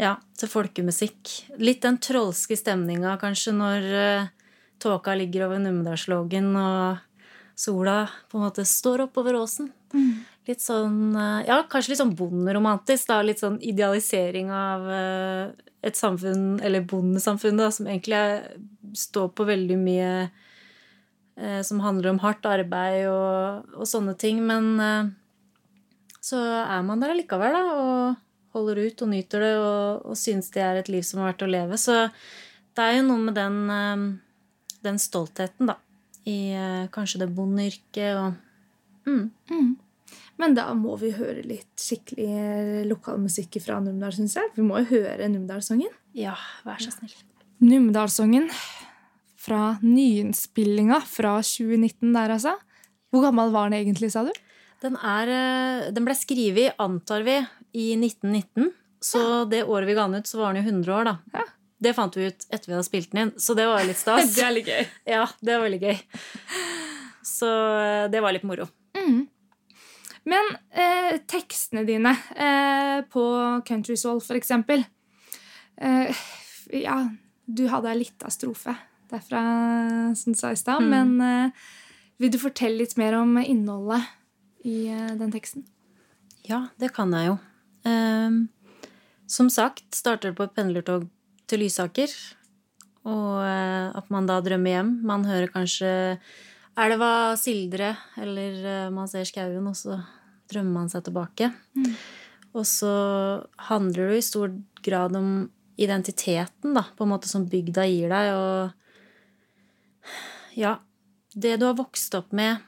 ja, 0.00 0.16
til 0.40 0.50
folkemusikk. 0.50 1.36
Litt 1.62 1.84
den 1.84 2.00
trolske 2.02 2.56
stemninga 2.58 3.14
kanskje 3.20 3.54
når 3.54 3.86
tåka 4.82 5.14
ligger 5.18 5.46
over 5.46 5.62
Numedalslågen, 5.62 6.50
og 6.58 7.00
sola 7.54 8.08
på 8.30 8.38
en 8.38 8.46
måte 8.46 8.64
står 8.66 9.06
oppover 9.06 9.36
åsen. 9.38 9.70
Mm. 9.94 10.22
Litt 10.48 10.62
sånn 10.62 11.14
eh, 11.14 11.44
Ja, 11.46 11.60
kanskje 11.70 11.92
litt 11.92 12.00
sånn 12.02 12.16
bonderomantisk. 12.18 13.08
da, 13.10 13.20
Litt 13.22 13.42
sånn 13.42 13.60
idealisering 13.62 14.50
av 14.54 14.88
eh, 14.90 15.44
et 15.86 15.98
samfunn, 15.98 16.60
eller 16.64 16.86
bondesamfunn, 16.88 17.60
da, 17.60 17.70
som 17.74 17.88
egentlig 17.90 18.22
står 18.98 19.30
på 19.36 19.46
veldig 19.48 19.78
mye 19.80 20.10
eh, 20.22 21.60
som 21.66 21.82
handler 21.84 22.12
om 22.12 22.22
hardt 22.22 22.46
arbeid 22.48 23.06
og, 23.10 23.72
og 23.78 23.88
sånne 23.88 24.16
ting. 24.18 24.42
Men 24.46 25.14
så 26.22 26.38
er 26.62 26.84
man 26.86 27.02
der 27.02 27.14
allikevel, 27.14 27.54
da, 27.54 27.62
og 27.78 28.56
holder 28.56 28.82
ut 28.84 29.02
og 29.02 29.10
nyter 29.10 29.42
det 29.42 29.54
og, 29.58 30.02
og 30.12 30.18
syns 30.18 30.50
det 30.54 30.62
er 30.62 30.78
et 30.78 30.90
liv 30.92 31.06
som 31.06 31.22
er 31.22 31.30
verdt 31.30 31.46
å 31.46 31.50
leve. 31.50 31.78
Så 31.80 31.96
det 32.76 32.84
er 32.84 32.98
jo 32.98 33.08
noe 33.08 33.30
med 33.30 33.36
den 33.38 33.56
den 34.84 35.00
stoltheten, 35.02 35.70
da. 35.70 35.78
I 36.28 36.54
uh, 36.54 36.84
kanskje 36.94 37.24
det 37.24 37.32
bondeyrket 37.34 38.14
og 38.14 39.08
mm. 39.08 39.24
Mm. 39.50 39.72
Men 40.40 40.54
da 40.56 40.68
må 40.74 40.96
vi 41.00 41.12
høre 41.14 41.42
litt 41.46 41.78
skikkelig 41.78 42.26
eh, 42.26 42.78
lokalmusikk 42.88 43.60
fra 43.62 43.78
Numedal, 43.82 44.14
syns 44.16 44.34
jeg. 44.38 44.50
Vi 44.56 44.64
må 44.66 44.80
jo 44.82 44.88
høre 44.96 45.28
Numedalssangen. 45.30 45.92
Ja, 46.18 46.34
vær 46.66 46.80
så 46.82 46.90
snill. 46.94 47.14
Numedalssangen 47.62 48.48
fra 49.42 49.76
nyinnspillinga 49.84 50.98
fra 51.06 51.36
2019 51.46 52.10
der, 52.16 52.34
altså. 52.34 52.56
Hvor 53.12 53.26
gammel 53.26 53.52
var 53.54 53.70
den 53.70 53.82
egentlig, 53.82 54.10
sa 54.14 54.24
du? 54.26 54.32
Den, 54.82 54.96
er, 54.98 55.30
eh, 55.30 55.88
den 55.94 56.06
ble 56.08 56.16
skrevet, 56.18 56.78
antar 56.82 57.26
vi, 57.26 57.38
i 57.78 57.92
1919. 58.00 58.72
Så 59.02 59.22
det 59.50 59.64
året 59.66 59.90
vi 59.90 59.96
ga 59.98 60.08
den 60.08 60.22
ut, 60.22 60.30
så 60.30 60.40
var 60.40 60.54
den 60.54 60.64
jo 60.64 60.72
100 60.72 60.96
år, 60.96 61.10
da. 61.10 61.16
Ja. 61.38 61.46
Det 61.82 61.94
fant 61.96 62.16
vi 62.16 62.28
ut 62.30 62.46
etter 62.48 62.70
vi 62.70 62.76
hadde 62.76 62.86
spilt 62.86 63.10
den 63.12 63.24
inn, 63.24 63.34
så 63.40 63.56
det 63.58 63.66
var 63.66 63.84
litt 63.86 64.00
stas. 64.04 64.34
det 64.36 64.46
er 64.46 64.54
litt 64.54 64.70
gøy. 64.70 64.84
Ja, 65.16 65.26
det 65.40 65.56
var 65.56 65.66
veldig 65.66 65.82
gøy. 65.82 66.02
Så 67.26 67.50
eh, 67.80 68.06
det 68.12 68.22
var 68.22 68.34
litt 68.36 68.46
moro. 68.46 68.68
Mm. 68.98 69.24
Men 70.30 70.52
eh, 70.70 71.18
tekstene 71.26 71.82
dine 71.88 72.14
eh, 72.36 73.02
på 73.10 73.24
Country 73.66 73.96
Soul, 73.98 74.20
for 74.22 74.38
eksempel 74.38 74.84
eh, 75.82 76.22
Ja, 76.70 77.00
du 77.50 77.64
hadde 77.72 77.90
ei 77.90 78.04
lita 78.04 78.30
strofe 78.30 78.76
derfra, 79.10 79.42
som 80.16 80.32
du 80.32 80.38
sa 80.38 80.52
i 80.54 80.56
stad, 80.56 80.84
mm. 80.84 80.92
men 80.94 81.26
eh, 81.26 81.64
vil 82.22 82.32
du 82.32 82.38
fortelle 82.40 82.78
litt 82.78 82.94
mer 83.00 83.18
om 83.18 83.34
innholdet 83.42 84.06
i 84.64 84.86
eh, 84.92 85.14
den 85.18 85.34
teksten? 85.34 85.66
Ja, 86.46 86.68
det 86.78 86.92
kan 86.96 87.12
jeg 87.14 87.32
jo. 87.32 87.38
Um, 87.82 88.46
som 89.26 89.48
sagt 89.50 89.96
starter 89.96 90.30
det 90.30 90.38
på 90.38 90.46
et 90.46 90.54
pendlertog 90.54 91.08
til 91.52 91.62
Lysaker. 91.66 92.12
Og 93.08 93.42
eh, 93.44 93.90
at 93.98 94.10
man 94.14 94.28
da 94.30 94.38
drømmer 94.44 94.76
hjem. 94.76 94.90
Man 95.06 95.26
hører 95.26 95.52
kanskje 95.52 95.92
elva 96.78 97.36
sildre, 97.38 97.92
eller 98.22 98.60
eh, 98.64 98.90
man 98.94 99.10
ser 99.10 99.26
skauen, 99.28 99.66
og 99.68 99.76
så 99.76 99.98
drømmer 100.52 100.82
man 100.82 100.92
seg 100.92 101.04
tilbake. 101.08 101.50
Mm. 101.76 101.92
Og 102.52 102.68
så 102.68 102.92
handler 103.68 104.12
det 104.12 104.20
i 104.20 104.28
stor 104.28 104.52
grad 104.84 105.16
om 105.18 105.50
identiteten, 105.80 106.74
da, 106.76 106.84
på 106.94 107.04
en 107.04 107.12
måte 107.14 107.30
som 107.30 107.48
bygda 107.48 107.86
gir 107.88 108.12
deg, 108.12 108.32
og 108.36 108.78
ja 110.58 110.76
Det 111.32 111.54
du 111.56 111.64
har 111.64 111.78
vokst 111.78 112.12
opp 112.18 112.34
med 112.36 112.60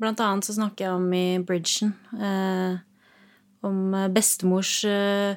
Blant 0.00 0.20
annet 0.22 0.46
så 0.46 0.54
snakker 0.56 0.86
jeg 0.86 0.94
om 0.96 1.10
i 1.12 1.38
Bridgen 1.44 1.90
eh, 2.16 2.78
om 3.66 3.92
bestemors 4.14 4.72
eh, 4.88 5.36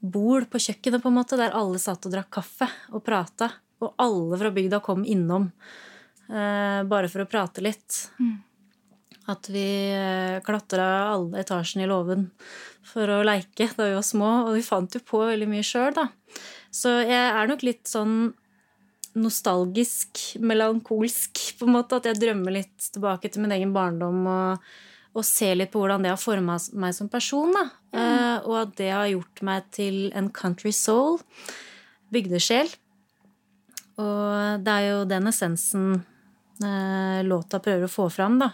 bord 0.00 0.48
på 0.50 0.60
kjøkkenet, 0.60 1.02
på 1.02 1.10
en 1.10 1.18
måte, 1.18 1.38
der 1.38 1.56
alle 1.56 1.80
satt 1.80 2.06
og 2.08 2.14
drakk 2.14 2.30
kaffe 2.40 2.68
og 2.94 3.04
prata. 3.06 3.50
Og 3.80 3.94
alle 4.00 4.38
fra 4.40 4.52
bygda 4.52 4.80
kom 4.84 5.04
innom 5.08 5.48
eh, 6.28 6.80
bare 6.88 7.08
for 7.12 7.24
å 7.24 7.28
prate 7.30 7.64
litt. 7.64 8.02
Mm. 8.20 8.36
At 9.32 9.48
vi 9.52 9.64
eh, 9.94 10.40
klatra 10.44 10.88
alle 11.12 11.44
etasjene 11.44 11.86
i 11.86 11.90
låven 11.90 12.28
for 12.90 13.08
å 13.12 13.22
leike 13.24 13.70
da 13.76 13.88
vi 13.88 13.96
var 13.96 14.06
små. 14.06 14.30
Og 14.48 14.58
vi 14.58 14.66
fant 14.66 14.96
jo 14.96 15.02
på 15.04 15.24
veldig 15.30 15.48
mye 15.48 15.64
sjøl, 15.66 15.94
da. 15.96 16.08
Så 16.70 17.00
jeg 17.02 17.32
er 17.32 17.50
nok 17.50 17.64
litt 17.66 17.88
sånn 17.90 18.32
nostalgisk, 19.20 20.20
melankolsk, 20.38 21.40
på 21.58 21.66
en 21.66 21.76
måte. 21.78 21.98
At 21.98 22.08
jeg 22.10 22.20
drømmer 22.20 22.60
litt 22.60 22.92
tilbake 22.92 23.32
til 23.32 23.44
min 23.44 23.56
egen 23.56 23.74
barndom 23.76 24.22
og 24.30 24.70
og 25.10 25.26
se 25.26 25.48
litt 25.56 25.72
på 25.72 25.80
hvordan 25.82 26.04
det 26.04 26.12
har 26.12 26.20
forma 26.20 26.56
meg 26.78 26.94
som 26.94 27.10
person. 27.10 27.50
Da. 27.54 27.64
Mm. 27.90 28.46
Og 28.46 28.54
at 28.60 28.76
det 28.78 28.92
har 28.92 29.08
gjort 29.10 29.42
meg 29.46 29.66
til 29.74 29.98
en 30.16 30.30
country 30.34 30.72
soul. 30.74 31.18
Bygdesjel. 32.14 32.70
Og 34.00 34.62
det 34.64 34.76
er 34.76 34.86
jo 34.88 35.02
den 35.10 35.28
essensen 35.30 35.88
eh, 36.64 37.20
låta 37.26 37.60
prøver 37.62 37.86
å 37.86 37.92
få 37.92 38.08
fram, 38.12 38.38
da. 38.40 38.52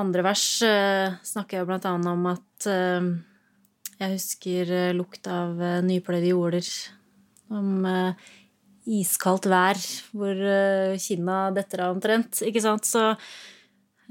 Andre 0.00 0.24
vers 0.26 0.46
eh, 0.66 1.18
snakker 1.22 1.60
jeg 1.60 1.68
blant 1.68 1.86
annet 1.90 2.10
om 2.14 2.30
at 2.32 2.68
jeg 3.94 4.14
husker 4.14 4.70
lukt 4.96 5.28
av 5.30 5.58
nypløyde 5.84 6.30
jorder. 6.30 6.70
Om 7.52 7.84
iskaldt 8.88 9.46
vær 9.52 9.78
hvor 10.16 10.40
kinna 11.00 11.36
detter 11.54 11.84
av 11.84 11.94
omtrent. 11.94 12.40
Ikke 12.48 12.62
sant? 12.64 12.88
Så 12.88 13.12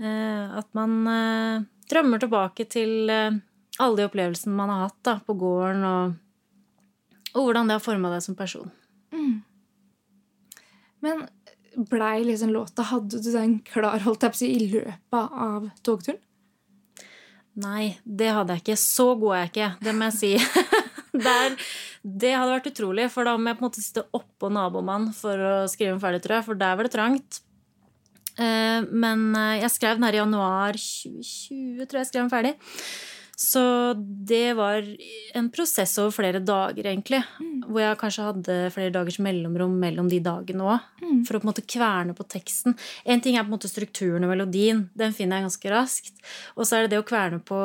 Eh, 0.01 0.45
at 0.57 0.69
man 0.73 0.93
eh, 1.05 1.65
drømmer 1.91 2.21
tilbake 2.21 2.65
til 2.65 3.09
eh, 3.13 3.35
alle 3.81 3.97
de 3.97 4.07
opplevelsene 4.07 4.55
man 4.55 4.69
har 4.69 4.85
hatt 4.87 4.99
da, 5.05 5.15
på 5.25 5.35
gården, 5.39 5.85
og, 5.87 7.31
og 7.33 7.47
hvordan 7.47 7.69
det 7.69 7.77
har 7.79 7.85
forma 7.85 8.11
deg 8.13 8.25
som 8.25 8.37
person. 8.37 8.69
Men 11.03 11.25
blei 11.89 12.23
liksom 12.23 12.51
låta 12.53 12.85
Hadde 12.85 13.19
du 13.19 13.31
den 13.33 13.57
klar 13.65 14.03
holdt 14.05 14.23
jeg 14.23 14.33
på 14.33 14.37
å 14.37 14.39
si, 14.39 14.51
i 14.53 14.69
løpet 14.71 15.39
av 15.47 15.67
togturen? 15.85 16.21
Nei, 17.59 17.99
det 18.01 18.31
hadde 18.33 18.55
jeg 18.55 18.63
ikke. 18.63 18.77
Så 18.81 19.11
god 19.21 19.35
er 19.35 19.41
jeg 19.43 19.51
ikke, 19.51 19.71
det 19.85 19.93
må 19.97 20.09
jeg 20.09 20.17
si. 20.17 20.31
Der, 21.13 21.53
det 22.01 22.31
hadde 22.33 22.55
vært 22.55 22.69
utrolig, 22.71 23.03
for 23.13 23.27
da 23.27 23.35
må 23.37 23.51
jeg 23.51 23.59
på 23.59 23.61
en 23.61 23.67
måte 23.67 23.81
sitte 23.83 24.01
oppå 24.17 24.49
nabomannen 24.49 25.11
for 25.13 25.37
å 25.37 25.51
skrive 25.69 25.91
den 25.91 26.01
ferdig, 26.01 26.23
tror 26.23 26.39
jeg, 26.39 26.45
for 26.47 26.57
der 26.57 26.79
var 26.79 26.87
det 26.87 26.93
trangt. 26.95 27.37
Eh, 28.41 28.81
men 28.89 29.27
eh, 29.37 29.59
jeg 29.61 29.69
skrev 29.75 29.99
den 29.99 30.07
her 30.07 30.17
i 30.17 30.21
januar 30.23 30.79
2020, 30.79 31.85
tror 31.85 31.99
jeg 31.99 32.01
jeg 32.01 32.09
skrev 32.09 32.23
den 32.23 32.33
ferdig. 32.33 32.55
Så 33.37 33.93
det 33.97 34.53
var 34.53 34.85
en 35.33 35.47
prosess 35.49 35.97
over 35.97 36.13
flere 36.13 36.39
dager, 36.39 36.85
egentlig. 36.85 37.23
Hvor 37.65 37.81
jeg 37.81 37.97
kanskje 37.97 38.27
hadde 38.27 38.57
flere 38.75 38.93
dagers 38.93 39.17
mellomrom 39.23 39.73
mellom 39.81 40.09
de 40.11 40.19
dagene 40.23 40.67
òg. 40.67 40.85
For 41.25 41.37
å 41.37 41.41
på 41.41 41.47
en 41.47 41.49
måte 41.49 41.65
kverne 41.65 42.13
på 42.17 42.27
teksten. 42.29 42.77
En 43.05 43.23
ting 43.23 43.37
er 43.37 43.45
på 43.45 43.49
en 43.49 43.55
måte 43.55 43.71
strukturen 43.71 44.23
og 44.23 44.33
melodien. 44.35 44.85
Den 44.93 45.17
finner 45.17 45.41
jeg 45.41 45.49
ganske 45.49 45.73
raskt. 45.73 46.23
Og 46.55 46.67
så 46.69 46.77
er 46.77 46.85
det 46.85 46.93
det 46.93 47.01
å 47.01 47.07
kverne 47.09 47.41
på 47.41 47.59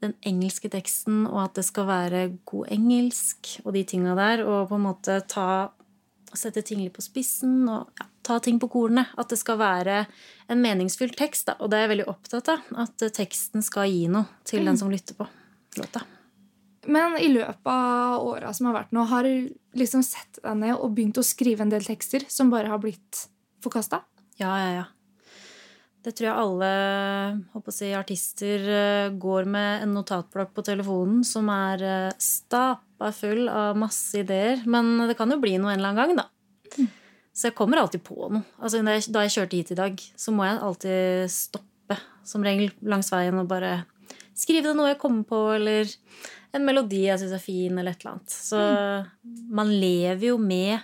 den 0.00 0.14
engelske 0.26 0.70
teksten, 0.70 1.24
og 1.26 1.40
at 1.42 1.58
det 1.58 1.64
skal 1.66 1.88
være 1.88 2.20
god 2.46 2.70
engelsk, 2.70 3.58
og 3.64 3.74
de 3.74 3.82
tinga 3.84 4.14
der. 4.16 4.44
Og 4.46 4.70
på 4.70 4.78
en 4.78 4.86
måte 4.88 5.20
ta 5.28 5.48
Sette 6.36 6.60
ting 6.60 6.82
litt 6.82 6.92
på 6.92 7.00
spissen 7.00 7.62
og 7.72 7.88
ja, 7.96 8.04
ta 8.28 8.38
ting 8.44 8.60
på 8.60 8.68
kornet. 8.72 9.14
At 9.18 9.32
det 9.32 9.40
skal 9.40 9.58
være 9.60 10.02
en 10.52 10.62
meningsfylt 10.62 11.16
tekst. 11.18 11.48
Da. 11.48 11.56
Og 11.58 11.72
det 11.72 11.80
er 11.80 11.86
jeg 11.86 11.94
veldig 11.96 12.08
opptatt 12.12 12.52
av. 12.54 12.68
At 12.84 13.08
teksten 13.16 13.64
skal 13.64 13.90
gi 13.90 14.06
noe 14.12 14.28
til 14.48 14.68
den 14.68 14.78
som 14.80 14.92
lytter 14.92 15.18
på 15.18 15.26
låta. 15.80 16.04
Men 16.88 17.18
i 17.20 17.28
løpet 17.28 17.68
av 17.68 18.22
åra 18.24 18.52
som 18.56 18.70
har 18.70 18.78
vært 18.78 18.94
nå, 18.96 19.02
har 19.10 19.26
du 19.26 19.50
liksom 19.76 20.04
sett 20.06 20.38
deg 20.40 20.60
ned 20.60 20.76
og 20.76 20.94
begynt 20.96 21.18
å 21.20 21.26
skrive 21.26 21.64
en 21.64 21.72
del 21.72 21.84
tekster 21.84 22.24
som 22.32 22.52
bare 22.52 22.70
har 22.70 22.80
blitt 22.80 23.26
forkasta? 23.64 24.00
Ja, 24.40 24.54
ja, 24.62 24.70
ja. 24.78 24.86
Det 26.04 26.14
tror 26.16 26.28
jeg 26.28 26.40
alle 26.40 26.68
håper 27.52 27.72
å 27.72 27.74
si, 27.74 27.90
artister 27.92 28.68
eh, 28.72 29.10
går 29.20 29.48
med 29.50 29.82
en 29.84 29.96
notatblokk 29.98 30.54
på 30.56 30.64
telefonen 30.64 31.24
som 31.26 31.50
er 31.52 31.82
eh, 31.84 32.16
stappa 32.22 33.10
full 33.12 33.50
av 33.50 33.76
masse 33.76 34.22
ideer. 34.22 34.62
Men 34.64 34.94
det 35.10 35.18
kan 35.18 35.34
jo 35.34 35.40
bli 35.42 35.58
noe 35.58 35.74
en 35.74 35.82
eller 35.82 35.92
annen 35.92 36.00
gang, 36.00 36.20
da. 36.22 36.28
Så 37.38 37.46
jeg 37.46 37.54
kommer 37.58 37.78
alltid 37.78 38.02
på 38.02 38.16
noe. 38.32 38.42
Altså, 38.58 38.80
da 38.82 38.96
jeg, 38.98 39.34
kjørte 39.36 39.60
hit 39.60 39.70
i 39.70 39.78
dag, 39.78 40.00
så 40.18 40.32
må 40.34 40.46
jeg 40.48 40.58
alltid 40.58 41.30
stoppe 41.30 41.98
som 42.26 42.42
regel 42.42 42.72
langs 42.82 43.12
veien 43.14 43.38
og 43.38 43.46
bare 43.50 43.84
skrive 44.38 44.66
det 44.66 44.74
noe 44.78 44.90
jeg 44.90 44.98
kommer 44.98 45.22
på, 45.28 45.38
eller 45.54 45.86
en 46.56 46.66
melodi 46.66 47.04
jeg 47.06 47.20
syns 47.22 47.36
er 47.36 47.42
fin, 47.42 47.78
eller 47.78 47.94
et 47.94 48.02
eller 48.02 48.16
annet. 48.16 48.34
Så 48.34 48.58
man 49.54 49.70
lever 49.70 50.26
jo 50.32 50.36
med 50.42 50.82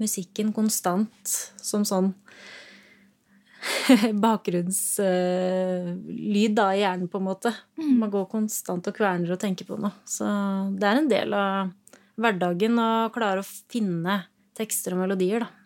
musikken 0.00 0.52
konstant 0.56 1.36
som 1.60 1.84
sånn 1.86 2.14
bakgrunnslyd 4.24 6.58
uh, 6.58 6.72
i 6.72 6.80
hjernen, 6.80 7.08
på 7.12 7.20
en 7.20 7.28
måte. 7.28 7.52
Man 7.78 8.10
går 8.12 8.30
konstant 8.32 8.88
og 8.88 8.96
kverner 8.96 9.36
og 9.36 9.42
tenker 9.44 9.68
på 9.68 9.76
noe. 9.76 9.92
Så 10.08 10.24
det 10.72 10.88
er 10.88 10.96
en 11.02 11.12
del 11.12 11.36
av 11.36 11.68
hverdagen 12.16 12.80
å 12.80 13.10
klare 13.14 13.44
å 13.44 13.50
finne 13.72 14.22
tekster 14.56 14.96
og 14.96 15.04
melodier, 15.04 15.44
da. 15.44 15.61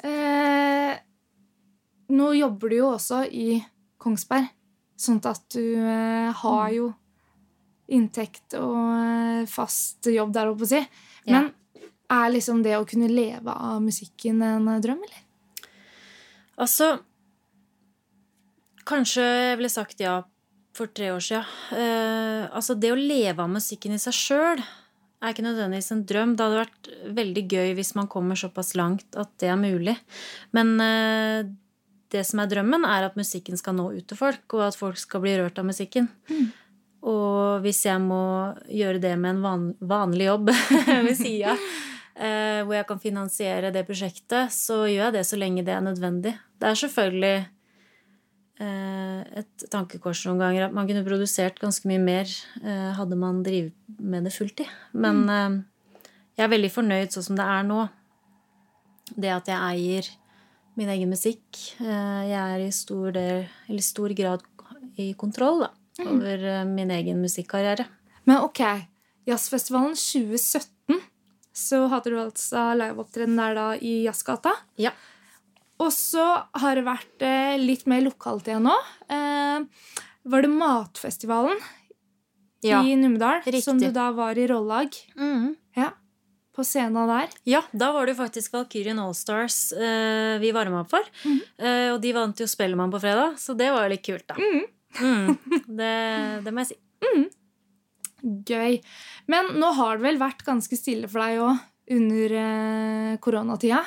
Eh, 0.00 0.94
nå 2.10 2.32
jobber 2.34 2.72
du 2.72 2.76
jo 2.78 2.88
også 2.94 3.24
i 3.26 3.60
Kongsberg, 4.00 4.48
sånn 5.00 5.20
at 5.28 5.44
du 5.52 5.76
eh, 5.76 6.30
har 6.42 6.70
jo 6.74 6.90
inntekt 7.90 8.56
og 8.58 8.78
eh, 8.94 9.46
fast 9.50 10.08
jobb 10.10 10.32
der, 10.34 10.48
holdt 10.48 10.62
på 10.62 10.68
å 10.68 10.72
si. 10.72 10.82
Men 11.28 11.50
er 12.10 12.32
liksom 12.32 12.64
det 12.64 12.74
å 12.78 12.86
kunne 12.88 13.10
leve 13.10 13.52
av 13.54 13.80
musikken 13.84 14.42
en 14.42 14.68
eh, 14.72 14.82
drøm, 14.82 15.04
eller? 15.06 15.22
Altså 16.60 16.96
Kanskje 18.90 19.22
jeg 19.22 19.56
ville 19.60 19.70
sagt 19.70 20.00
ja 20.02 20.16
for 20.74 20.90
tre 20.90 21.10
år 21.12 21.22
siden. 21.22 21.44
Eh, 21.76 22.46
altså, 22.56 22.74
det 22.74 22.90
å 22.90 22.98
leve 22.98 23.44
av 23.44 23.52
musikken 23.52 23.94
i 23.94 24.00
seg 24.02 24.16
sjøl 24.16 24.62
er 25.20 25.34
ikke 25.34 25.44
nødvendigvis 25.44 25.92
en 25.94 26.04
drøm. 26.08 26.36
Det 26.36 26.46
hadde 26.46 26.62
vært 26.62 26.90
veldig 27.18 27.44
gøy 27.52 27.74
hvis 27.78 27.94
man 27.98 28.08
kommer 28.10 28.38
såpass 28.38 28.72
langt 28.78 29.18
at 29.20 29.32
det 29.42 29.50
er 29.52 29.60
mulig. 29.60 29.96
Men 30.56 30.72
eh, 30.84 31.50
det 32.10 32.24
som 32.26 32.42
er 32.42 32.50
drømmen, 32.50 32.86
er 32.88 33.06
at 33.06 33.18
musikken 33.18 33.58
skal 33.60 33.76
nå 33.78 33.90
ut 33.94 34.06
til 34.08 34.18
folk, 34.18 34.42
og 34.56 34.66
at 34.70 34.78
folk 34.78 34.98
skal 34.98 35.22
bli 35.22 35.36
rørt 35.38 35.60
av 35.60 35.68
musikken. 35.68 36.08
Og 37.06 37.62
hvis 37.64 37.84
jeg 37.86 38.00
må 38.02 38.24
gjøre 38.68 39.00
det 39.00 39.14
med 39.20 39.36
en 39.36 39.44
van 39.44 39.68
vanlig 39.80 40.26
jobb 40.26 40.50
ved 41.06 41.14
sida, 41.16 41.54
eh, 42.16 42.60
hvor 42.64 42.76
jeg 42.76 42.88
kan 42.88 43.00
finansiere 43.02 43.72
det 43.74 43.86
prosjektet, 43.88 44.52
så 44.52 44.82
gjør 44.90 45.06
jeg 45.08 45.16
det 45.20 45.24
så 45.28 45.38
lenge 45.40 45.64
det 45.66 45.76
er 45.76 45.86
nødvendig. 45.86 46.34
Det 46.60 46.68
er 46.68 46.82
selvfølgelig 46.82 47.36
et 48.60 49.64
tankekors 49.72 50.24
noen 50.26 50.40
ganger 50.42 50.66
at 50.66 50.74
man 50.76 50.88
kunne 50.88 51.04
produsert 51.06 51.60
ganske 51.62 51.88
mye 51.88 52.00
mer 52.02 52.30
eh, 52.60 52.90
hadde 52.96 53.16
man 53.16 53.42
drevet 53.46 53.76
med 53.96 54.26
det 54.28 54.34
fulltid. 54.34 54.68
Men 54.92 55.22
mm. 55.28 55.58
jeg 56.36 56.44
er 56.44 56.52
veldig 56.52 56.72
fornøyd 56.74 57.14
sånn 57.14 57.30
som 57.30 57.38
det 57.40 57.46
er 57.46 57.66
nå. 57.68 57.84
Det 59.10 59.32
at 59.32 59.48
jeg 59.50 59.58
eier 59.58 60.10
min 60.78 60.90
egen 60.92 61.10
musikk. 61.12 61.46
Eh, 61.80 62.22
jeg 62.30 62.40
er 62.40 62.64
i 62.64 62.70
stor, 62.74 63.10
del, 63.16 63.80
stor 63.84 64.14
grad 64.16 64.44
i 65.00 65.12
kontroll 65.18 65.64
da, 65.64 65.70
over 66.04 66.44
mm. 66.64 66.74
min 66.76 66.92
egen 66.94 67.22
musikkarriere. 67.24 67.88
Men 68.28 68.44
ok, 68.44 68.62
Jazzfestivalen 69.28 69.96
2017 69.96 71.00
så 71.60 71.84
hadde 71.90 72.12
du 72.12 72.18
altså 72.20 72.70
liveopptreden 72.78 73.40
der 73.40 73.56
da 73.56 73.66
i 73.76 74.02
Jazzgata. 74.04 74.52
Ja. 74.80 74.92
Og 75.80 75.88
så 75.96 76.24
har 76.60 76.76
det 76.76 76.84
vært 76.84 77.22
eh, 77.24 77.54
litt 77.60 77.86
mer 77.88 78.02
lokalt 78.04 78.48
igjen 78.50 78.66
nå. 78.68 78.74
Eh, 79.08 79.62
var 80.30 80.44
det 80.44 80.50
Matfestivalen 80.52 81.56
Ja. 82.66 82.82
i 82.84 82.92
Numedal 83.00 83.40
som 83.64 83.78
du 83.80 83.88
da 83.94 84.10
var 84.12 84.36
i 84.36 84.44
rollag? 84.50 84.92
Ja, 85.76 85.92
på 86.52 86.64
scenen 86.66 87.08
der. 87.08 87.30
Ja, 87.48 87.62
da 87.72 87.92
var 87.96 88.04
det 88.04 88.12
jo 88.16 88.20
faktisk 88.20 88.52
Valkyrien 88.58 88.98
Allstars 89.00 89.70
eh, 89.72 90.36
vi 90.42 90.50
varma 90.52 90.82
opp 90.84 90.90
for. 90.92 91.06
Eh, 91.24 91.88
og 91.94 92.00
de 92.04 92.12
vant 92.12 92.36
jo 92.42 92.48
Spellemann 92.50 92.92
på 92.92 93.00
fredag, 93.00 93.38
så 93.40 93.56
det 93.56 93.70
var 93.72 93.86
jo 93.86 93.94
litt 93.94 94.04
kult, 94.04 94.26
da. 94.28 94.36
Mm. 94.36 95.36
Det, 95.80 95.94
det 96.44 96.52
må 96.52 96.64
jeg 96.66 96.74
si. 96.74 96.80
Gøy. 98.50 98.80
Men 99.32 99.54
nå 99.56 99.70
har 99.78 99.96
det 99.96 100.04
vel 100.10 100.18
vært 100.20 100.44
ganske 100.44 100.76
stille 100.76 101.08
for 101.08 101.22
deg 101.24 101.40
òg 101.40 101.62
under 101.96 102.34
eh, 102.42 103.14
koronatida. 103.24 103.80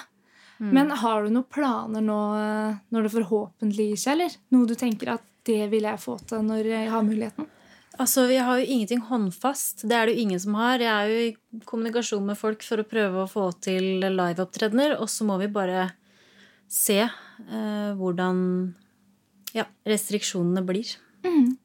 Mm. 0.63 0.69
Men 0.77 0.93
har 1.01 1.25
du 1.25 1.33
noen 1.33 1.49
planer 1.51 2.03
nå 2.05 2.19
eh, 2.39 2.75
når 2.93 3.07
det 3.07 3.13
forhåpentlig 3.17 3.89
gir 3.89 3.99
seg, 3.99 4.15
eller? 4.15 4.37
Noe 4.55 4.69
du 4.69 4.77
tenker 4.79 5.17
at 5.17 5.25
det 5.43 5.65
vil 5.73 5.83
jeg 5.89 5.99
få 5.99 6.15
til 6.23 6.45
når 6.47 6.69
jeg 6.71 6.91
har 6.93 7.03
muligheten? 7.03 7.49
Altså, 7.99 8.25
Vi 8.25 8.39
har 8.41 8.57
jo 8.57 8.65
ingenting 8.65 9.03
håndfast. 9.05 9.83
Det 9.85 9.97
er 9.97 10.07
det 10.07 10.15
jo 10.15 10.23
ingen 10.23 10.39
som 10.39 10.55
har. 10.57 10.79
Jeg 10.81 10.93
er 10.93 11.11
jo 11.11 11.25
i 11.27 11.65
kommunikasjon 11.67 12.23
med 12.25 12.39
folk 12.39 12.63
for 12.65 12.81
å 12.81 12.87
prøve 12.87 13.21
å 13.21 13.29
få 13.29 13.49
til 13.61 13.99
liveopptredener, 14.01 14.95
og 14.97 15.11
så 15.11 15.27
må 15.27 15.37
vi 15.43 15.51
bare 15.51 15.91
se 16.71 17.03
eh, 17.03 17.91
hvordan 17.99 18.39
ja, 19.53 19.67
restriksjonene 19.85 20.63
blir. 20.65 20.95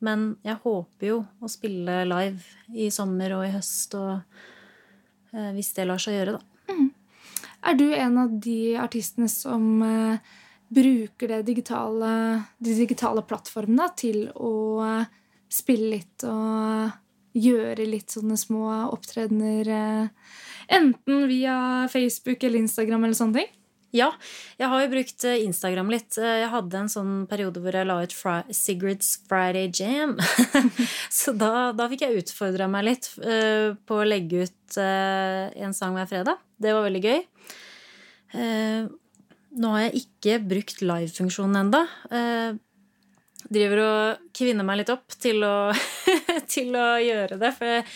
Men 0.05 0.29
jeg 0.47 0.61
håper 0.63 1.09
jo 1.09 1.23
å 1.41 1.49
spille 1.51 2.03
live 2.07 2.77
i 2.77 2.91
sommer 2.95 3.39
og 3.39 3.47
i 3.47 3.55
høst, 3.55 3.97
og 3.99 4.21
eh, 5.33 5.51
hvis 5.57 5.73
det 5.79 5.89
lar 5.89 6.03
seg 6.03 6.19
gjøre, 6.19 6.37
da. 6.39 6.58
Er 7.67 7.75
du 7.75 7.89
en 7.95 8.19
av 8.19 8.35
de 8.41 8.77
artistene 8.79 9.29
som 9.31 9.83
eh, 9.83 10.21
bruker 10.69 11.41
digitale, 11.43 12.13
de 12.63 12.77
digitale 12.79 13.25
plattformene 13.27 13.89
til 13.99 14.29
å 14.37 14.55
eh, 14.85 15.11
spille 15.51 15.91
litt 15.97 16.27
og 16.29 17.39
gjøre 17.39 17.87
litt 17.89 18.15
sånne 18.15 18.39
små 18.39 18.71
opptredener? 18.93 19.73
Eh, 19.75 20.35
enten 20.79 21.27
via 21.31 21.59
Facebook 21.91 22.45
eller 22.45 22.63
Instagram 22.63 23.09
eller 23.09 23.19
sånne 23.19 23.43
ting? 23.43 23.55
Ja, 23.97 24.11
jeg 24.61 24.69
har 24.69 24.83
jo 24.83 24.91
brukt 24.93 25.25
eh, 25.25 25.41
Instagram 25.47 25.89
litt. 25.93 26.19
Eh, 26.21 26.43
Jeg 26.43 26.51
hadde 26.53 26.77
en 26.83 26.91
sånn 26.93 27.13
periode 27.31 27.63
hvor 27.65 27.73
jeg 27.73 27.89
la 27.89 27.97
ut 28.05 28.13
Fri 28.13 28.37
Sigrid's 28.53 29.15
Friday 29.31 29.71
Jam. 29.73 30.19
Så 31.21 31.33
da, 31.33 31.71
da 31.73 31.87
fikk 31.89 32.05
jeg 32.05 32.21
utfordra 32.21 32.69
meg 32.69 32.85
litt 32.91 33.09
uh, 33.25 33.73
på 33.89 34.03
å 34.03 34.07
legge 34.09 34.45
ut 34.45 34.77
uh, 34.77 35.49
en 35.57 35.73
sang 35.77 35.97
hver 35.97 36.11
fredag. 36.11 36.43
Det 36.61 36.75
var 36.77 36.85
veldig 36.85 37.03
gøy. 37.07 37.23
Uh, 38.37 38.93
nå 39.59 39.73
har 39.73 39.87
jeg 39.87 40.05
ikke 40.05 40.37
brukt 40.45 40.83
livefunksjonen 40.85 41.57
enda. 41.63 41.81
Eh, 42.13 42.59
driver 43.49 43.81
og 43.81 44.27
kvinner 44.37 44.67
meg 44.69 44.83
litt 44.83 44.93
opp 44.93 45.17
til 45.17 45.41
å, 45.47 45.71
til 46.53 46.77
å 46.77 46.89
gjøre 47.01 47.39
det, 47.41 47.51
for 47.57 47.89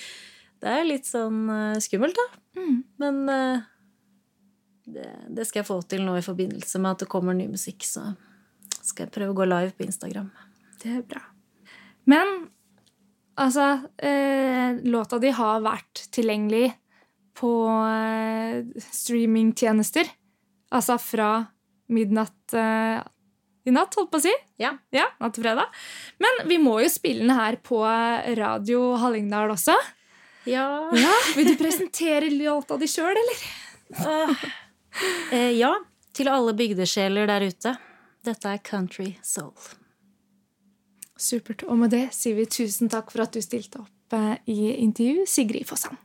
det 0.62 0.72
er 0.72 0.88
litt 0.88 1.07
sånn 1.07 1.44
skummelt, 1.85 2.16
da. 2.16 2.64
Men 3.02 3.20
eh, 3.28 3.68
det, 4.85 5.09
det 5.31 5.47
skal 5.47 5.62
jeg 5.62 5.68
få 5.68 5.79
til 5.87 6.05
nå 6.07 6.16
i 6.18 6.25
forbindelse 6.25 6.81
med 6.83 6.97
at 6.97 7.05
det 7.05 7.11
kommer 7.12 7.37
ny 7.37 7.47
musikk. 7.53 7.85
Så 7.87 8.05
skal 8.83 9.07
jeg 9.07 9.14
prøve 9.14 9.35
å 9.35 9.38
gå 9.38 9.47
live 9.49 9.75
på 9.77 9.87
Instagram. 9.87 10.31
Det 10.83 10.97
er 10.99 11.05
bra. 11.07 11.23
Men 12.11 12.33
altså 13.38 13.66
eh, 14.03 14.81
Låta 14.90 15.21
di 15.23 15.31
har 15.35 15.62
vært 15.62 16.07
tilgjengelig 16.14 16.73
på 17.38 17.53
eh, 17.87 18.66
streamingtjenester. 18.90 20.11
Altså 20.75 20.99
fra 21.01 21.33
midnatt 21.92 22.57
eh, 22.57 22.99
i 23.62 23.71
natt, 23.71 23.95
holdt 23.95 24.11
på 24.11 24.18
å 24.18 24.25
si. 24.25 24.33
Ja. 24.59 24.73
Ja, 24.90 25.07
natt 25.23 25.37
til 25.37 25.45
fredag. 25.45 25.71
Men 26.23 26.42
vi 26.51 26.59
må 26.59 26.81
jo 26.83 26.90
spille 26.90 27.23
den 27.23 27.37
her 27.37 27.61
på 27.62 27.85
Radio 28.38 28.97
Hallingdal 28.99 29.55
også. 29.55 29.77
Ja. 30.51 30.66
Ja, 30.99 31.12
Vil 31.37 31.53
du 31.53 31.55
presentere 31.61 32.33
låta 32.35 32.75
di 32.81 32.88
sjøl, 32.90 33.14
eller? 33.14 33.45
Eh, 35.33 35.55
ja. 35.57 35.72
Til 36.12 36.28
alle 36.28 36.52
bygdesjeler 36.52 37.24
der 37.31 37.46
ute. 37.48 37.70
Dette 38.20 38.50
er 38.52 38.61
Country 38.61 39.14
Soul. 39.24 39.55
Supert. 41.16 41.64
Og 41.64 41.78
med 41.81 41.94
det 41.94 42.11
sier 42.12 42.37
vi 42.37 42.44
tusen 42.44 42.92
takk 42.92 43.09
for 43.14 43.24
at 43.24 43.33
du 43.33 43.40
stilte 43.40 43.81
opp 43.81 44.16
eh, 44.18 44.37
i 44.52 44.74
intervju, 44.85 45.24
Sigrid 45.24 45.64
Fossand. 45.70 45.96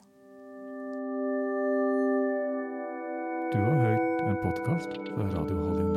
Du 3.51 3.59
har 3.59 3.77
hørt 3.83 4.25
en 4.29 4.41
podkast 4.43 4.97
fra 5.11 5.29
Radio 5.35 5.61
Hallingdal. 5.67 5.96